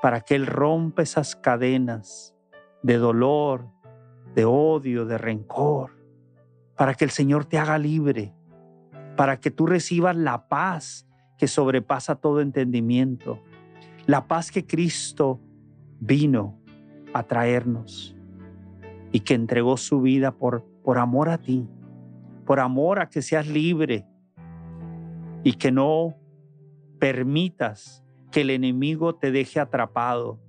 para 0.02 0.22
que 0.22 0.36
Él 0.36 0.46
rompa 0.46 1.02
esas 1.02 1.36
cadenas 1.36 2.36
de 2.84 2.98
dolor, 2.98 3.68
de 4.36 4.46
odio, 4.46 5.06
de 5.06 5.18
rencor, 5.18 5.92
para 6.76 6.96
que 6.96 7.06
el 7.06 7.12
Señor 7.12 7.46
te 7.46 7.58
haga 7.58 7.78
libre 7.78 8.34
para 9.16 9.40
que 9.40 9.52
tú 9.52 9.66
recibas 9.66 10.16
la 10.16 10.48
paz 10.48 11.08
que 11.38 11.48
sobrepasa 11.48 12.16
todo 12.16 12.42
entendimiento, 12.42 13.42
la 14.06 14.28
paz 14.28 14.52
que 14.52 14.66
Cristo 14.66 15.40
vino 16.00 16.60
a 17.14 17.24
traernos 17.24 18.16
y 19.12 19.22
que 19.22 19.34
entregó 19.34 19.78
su 19.78 20.02
vida 20.02 20.32
por, 20.32 20.64
por 20.84 20.98
amor 20.98 21.30
a 21.30 21.38
ti, 21.38 21.68
por 22.46 22.60
amor 22.60 23.00
a 23.00 23.10
que 23.10 23.22
seas 23.22 23.48
libre 23.48 24.06
y 25.44 25.54
que 25.54 25.72
no 25.72 26.16
permitas 27.00 28.04
que 28.32 28.42
el 28.42 28.52
enemigo 28.52 29.16
te 29.16 29.32
deje 29.32 29.60
atrapado, 29.60 30.40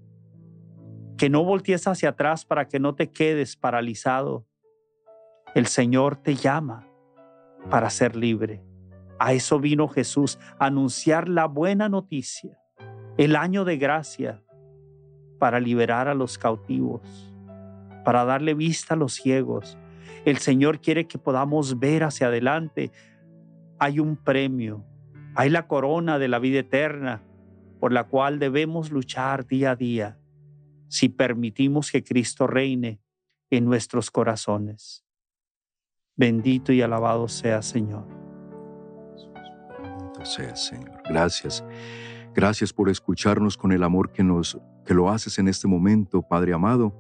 que 1.17 1.31
no 1.31 1.45
voltees 1.45 1.87
hacia 1.87 2.11
atrás 2.11 2.45
para 2.45 2.69
que 2.69 2.79
no 2.79 2.95
te 2.95 3.11
quedes 3.11 3.57
paralizado. 3.57 4.47
El 5.55 5.67
Señor 5.67 6.17
te 6.17 6.35
llama 6.35 6.92
para 7.71 7.91
ser 7.91 8.17
libre. 8.17 8.63
A 9.19 9.33
eso 9.33 9.61
vino 9.61 9.89
Jesús, 9.89 10.39
a 10.59 10.67
anunciar 10.67 11.29
la 11.29 11.47
buena 11.47 11.89
noticia, 11.89 12.59
el 13.17 13.37
año 13.37 13.65
de 13.65 13.77
gracia, 13.77 14.43
para 15.39 15.61
liberar 15.61 16.09
a 16.09 16.15
los 16.15 16.39
cautivos, 16.39 17.33
para 18.05 18.25
darle 18.25 18.55
vista 18.55 18.95
a 18.95 18.97
los 18.97 19.15
ciegos. 19.15 19.79
El 20.25 20.39
Señor 20.39 20.81
quiere 20.81 21.07
que 21.07 21.19
podamos 21.19 21.79
ver 21.79 22.05
hacia 22.05 22.29
adelante. 22.29 22.91
Hay 23.79 24.01
un 24.01 24.17
premio, 24.17 24.85
hay 25.35 25.51
la 25.51 25.67
corona 25.67 26.19
de 26.19 26.29
la 26.29 26.39
vida 26.39 26.61
eterna 26.61 27.23
por 27.83 27.93
la 27.93 28.05
cual 28.05 28.39
debemos 28.39 28.93
luchar 28.93 29.45
día 29.45 29.73
a 29.73 29.77
día 29.77 30.17
si 30.87 31.09
permitimos 31.09 31.91
que 31.91 32.05
Cristo 32.05 32.47
reine 32.47 33.01
en 33.51 33.65
nuestros 33.65 34.13
corazones. 34.13 35.05
Bendito 36.17 36.73
y 36.73 36.83
alabado 36.83 37.29
sea 37.29 37.63
Señor. 37.63 38.07
Bendito 39.83 40.25
sea 40.25 40.55
Señor. 40.55 41.03
Gracias. 41.09 41.65
Gracias 42.35 42.73
por 42.73 42.89
escucharnos 42.89 43.57
con 43.57 43.73
el 43.73 43.83
amor 43.83 44.13
que 44.13 44.23
nos 44.23 44.59
que 44.85 44.95
lo 44.95 45.11
haces 45.11 45.39
en 45.39 45.49
este 45.49 45.69
momento, 45.69 46.23
Padre 46.23 46.53
amado. 46.53 46.95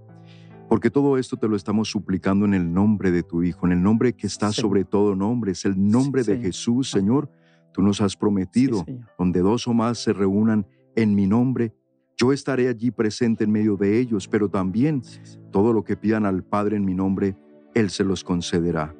Porque 0.68 0.90
todo 0.90 1.18
esto 1.18 1.36
te 1.36 1.48
lo 1.48 1.56
estamos 1.56 1.90
suplicando 1.90 2.46
en 2.46 2.54
el 2.54 2.72
nombre 2.72 3.10
de 3.10 3.22
tu 3.22 3.42
Hijo, 3.42 3.66
en 3.66 3.72
el 3.72 3.82
nombre 3.82 4.14
que 4.14 4.26
está 4.26 4.52
sobre 4.52 4.84
todo 4.84 5.14
nombre, 5.14 5.52
es 5.52 5.64
el 5.64 5.74
nombre 5.76 6.22
de 6.22 6.38
Jesús, 6.38 6.90
Señor. 6.90 7.30
Tú 7.72 7.82
nos 7.82 8.00
has 8.00 8.16
prometido, 8.16 8.84
donde 9.18 9.40
dos 9.40 9.66
o 9.68 9.74
más 9.74 9.98
se 9.98 10.12
reúnan 10.12 10.66
en 10.94 11.14
mi 11.14 11.26
nombre, 11.26 11.74
yo 12.16 12.32
estaré 12.32 12.68
allí 12.68 12.90
presente 12.90 13.44
en 13.44 13.50
medio 13.50 13.76
de 13.76 13.98
ellos, 13.98 14.28
pero 14.28 14.48
también 14.48 15.02
todo 15.50 15.72
lo 15.72 15.82
que 15.82 15.96
pidan 15.96 16.24
al 16.24 16.44
Padre 16.44 16.76
en 16.76 16.84
mi 16.84 16.94
nombre, 16.94 17.36
Él 17.74 17.90
se 17.90 18.04
los 18.04 18.22
concederá. 18.22 18.94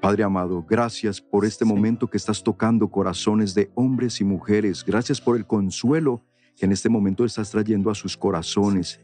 Padre 0.00 0.24
amado, 0.24 0.64
gracias 0.66 1.20
por 1.20 1.44
este 1.44 1.66
momento 1.66 2.08
que 2.08 2.16
estás 2.16 2.42
tocando 2.42 2.88
corazones 2.88 3.52
de 3.52 3.70
hombres 3.74 4.22
y 4.22 4.24
mujeres. 4.24 4.82
Gracias 4.82 5.20
por 5.20 5.36
el 5.36 5.46
consuelo 5.46 6.24
que 6.56 6.64
en 6.64 6.72
este 6.72 6.88
momento 6.88 7.22
estás 7.22 7.50
trayendo 7.50 7.90
a 7.90 7.94
sus 7.94 8.16
corazones. 8.16 8.98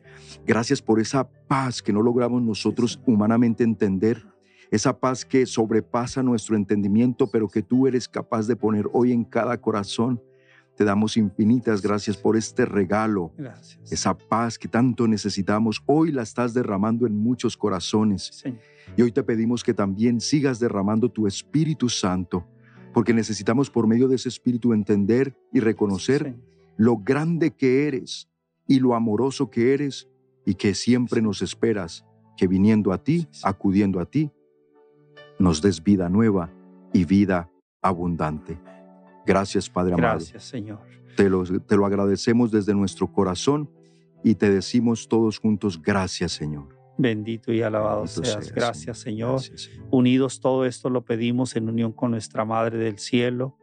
Gracias 0.46 0.80
por 0.80 0.98
esa 0.98 1.28
paz 1.28 1.82
que 1.82 1.92
no 1.92 2.00
logramos 2.00 2.42
nosotros 2.42 2.98
humanamente 3.04 3.62
entender. 3.62 4.24
Esa 4.70 4.98
paz 4.98 5.22
que 5.22 5.44
sobrepasa 5.44 6.22
nuestro 6.22 6.56
entendimiento, 6.56 7.30
pero 7.30 7.46
que 7.46 7.62
tú 7.62 7.86
eres 7.86 8.08
capaz 8.08 8.46
de 8.46 8.56
poner 8.56 8.88
hoy 8.94 9.12
en 9.12 9.22
cada 9.22 9.60
corazón. 9.60 10.22
Te 10.76 10.84
damos 10.84 11.16
infinitas 11.16 11.80
gracias 11.80 12.18
por 12.18 12.36
este 12.36 12.66
regalo. 12.66 13.32
Esa 13.90 14.16
paz 14.16 14.58
que 14.58 14.68
tanto 14.68 15.08
necesitamos. 15.08 15.82
Hoy 15.86 16.12
la 16.12 16.22
estás 16.22 16.52
derramando 16.52 17.06
en 17.06 17.16
muchos 17.16 17.56
corazones. 17.56 18.44
Y 18.94 19.00
hoy 19.02 19.10
te 19.10 19.22
pedimos 19.22 19.64
que 19.64 19.72
también 19.72 20.20
sigas 20.20 20.60
derramando 20.60 21.10
tu 21.10 21.26
Espíritu 21.26 21.88
Santo, 21.88 22.46
porque 22.92 23.14
necesitamos 23.14 23.70
por 23.70 23.86
medio 23.86 24.06
de 24.06 24.16
ese 24.16 24.28
Espíritu 24.28 24.74
entender 24.74 25.34
y 25.50 25.60
reconocer 25.60 26.36
lo 26.76 26.98
grande 26.98 27.52
que 27.52 27.86
eres 27.88 28.28
y 28.68 28.80
lo 28.80 28.94
amoroso 28.94 29.50
que 29.50 29.72
eres 29.72 30.10
y 30.44 30.54
que 30.54 30.74
siempre 30.74 31.22
nos 31.22 31.40
esperas, 31.40 32.04
que 32.36 32.46
viniendo 32.46 32.92
a 32.92 33.02
ti, 33.02 33.28
acudiendo 33.42 33.98
a 33.98 34.04
ti, 34.04 34.30
nos 35.38 35.62
des 35.62 35.82
vida 35.82 36.10
nueva 36.10 36.50
y 36.92 37.06
vida 37.06 37.50
abundante. 37.80 38.58
Gracias, 39.26 39.68
Padre 39.68 39.94
amado. 39.94 40.14
Gracias, 40.14 40.44
Señor. 40.44 40.78
Te 41.16 41.28
lo, 41.28 41.44
te 41.44 41.76
lo 41.76 41.86
agradecemos 41.86 42.50
desde 42.50 42.74
nuestro 42.74 43.10
corazón 43.10 43.70
y 44.22 44.34
te 44.34 44.50
decimos 44.50 45.08
todos 45.08 45.38
juntos, 45.38 45.80
gracias, 45.80 46.32
Señor. 46.32 46.76
Bendito 46.98 47.52
y 47.52 47.62
alabado 47.62 48.06
seas. 48.06 48.52
Gracias, 48.52 48.98
Señor. 48.98 49.40
Unidos 49.90 50.40
todo 50.40 50.64
esto 50.64 50.88
lo 50.88 51.04
pedimos 51.04 51.54
en 51.56 51.68
unión 51.68 51.92
con 51.92 52.12
nuestra 52.12 52.44
Madre 52.44 52.78
del 52.78 52.98
Cielo. 52.98 53.56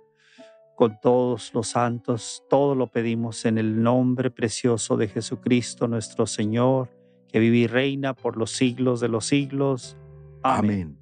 con 0.75 0.99
todos 0.99 1.53
los 1.53 1.67
santos. 1.69 2.43
Todo 2.49 2.75
lo 2.75 2.87
pedimos 2.87 3.45
en 3.45 3.57
el 3.57 3.81
nombre 3.81 4.31
precioso 4.31 4.97
de 4.97 5.07
Jesucristo 5.07 5.87
nuestro 5.87 6.25
Señor, 6.25 6.89
que 7.27 7.39
vive 7.39 7.57
y 7.57 7.67
reina 7.67 8.13
por 8.13 8.37
los 8.37 8.51
siglos 8.51 8.99
de 8.99 9.07
los 9.07 9.25
siglos. 9.25 9.97
Amén. 10.41 10.97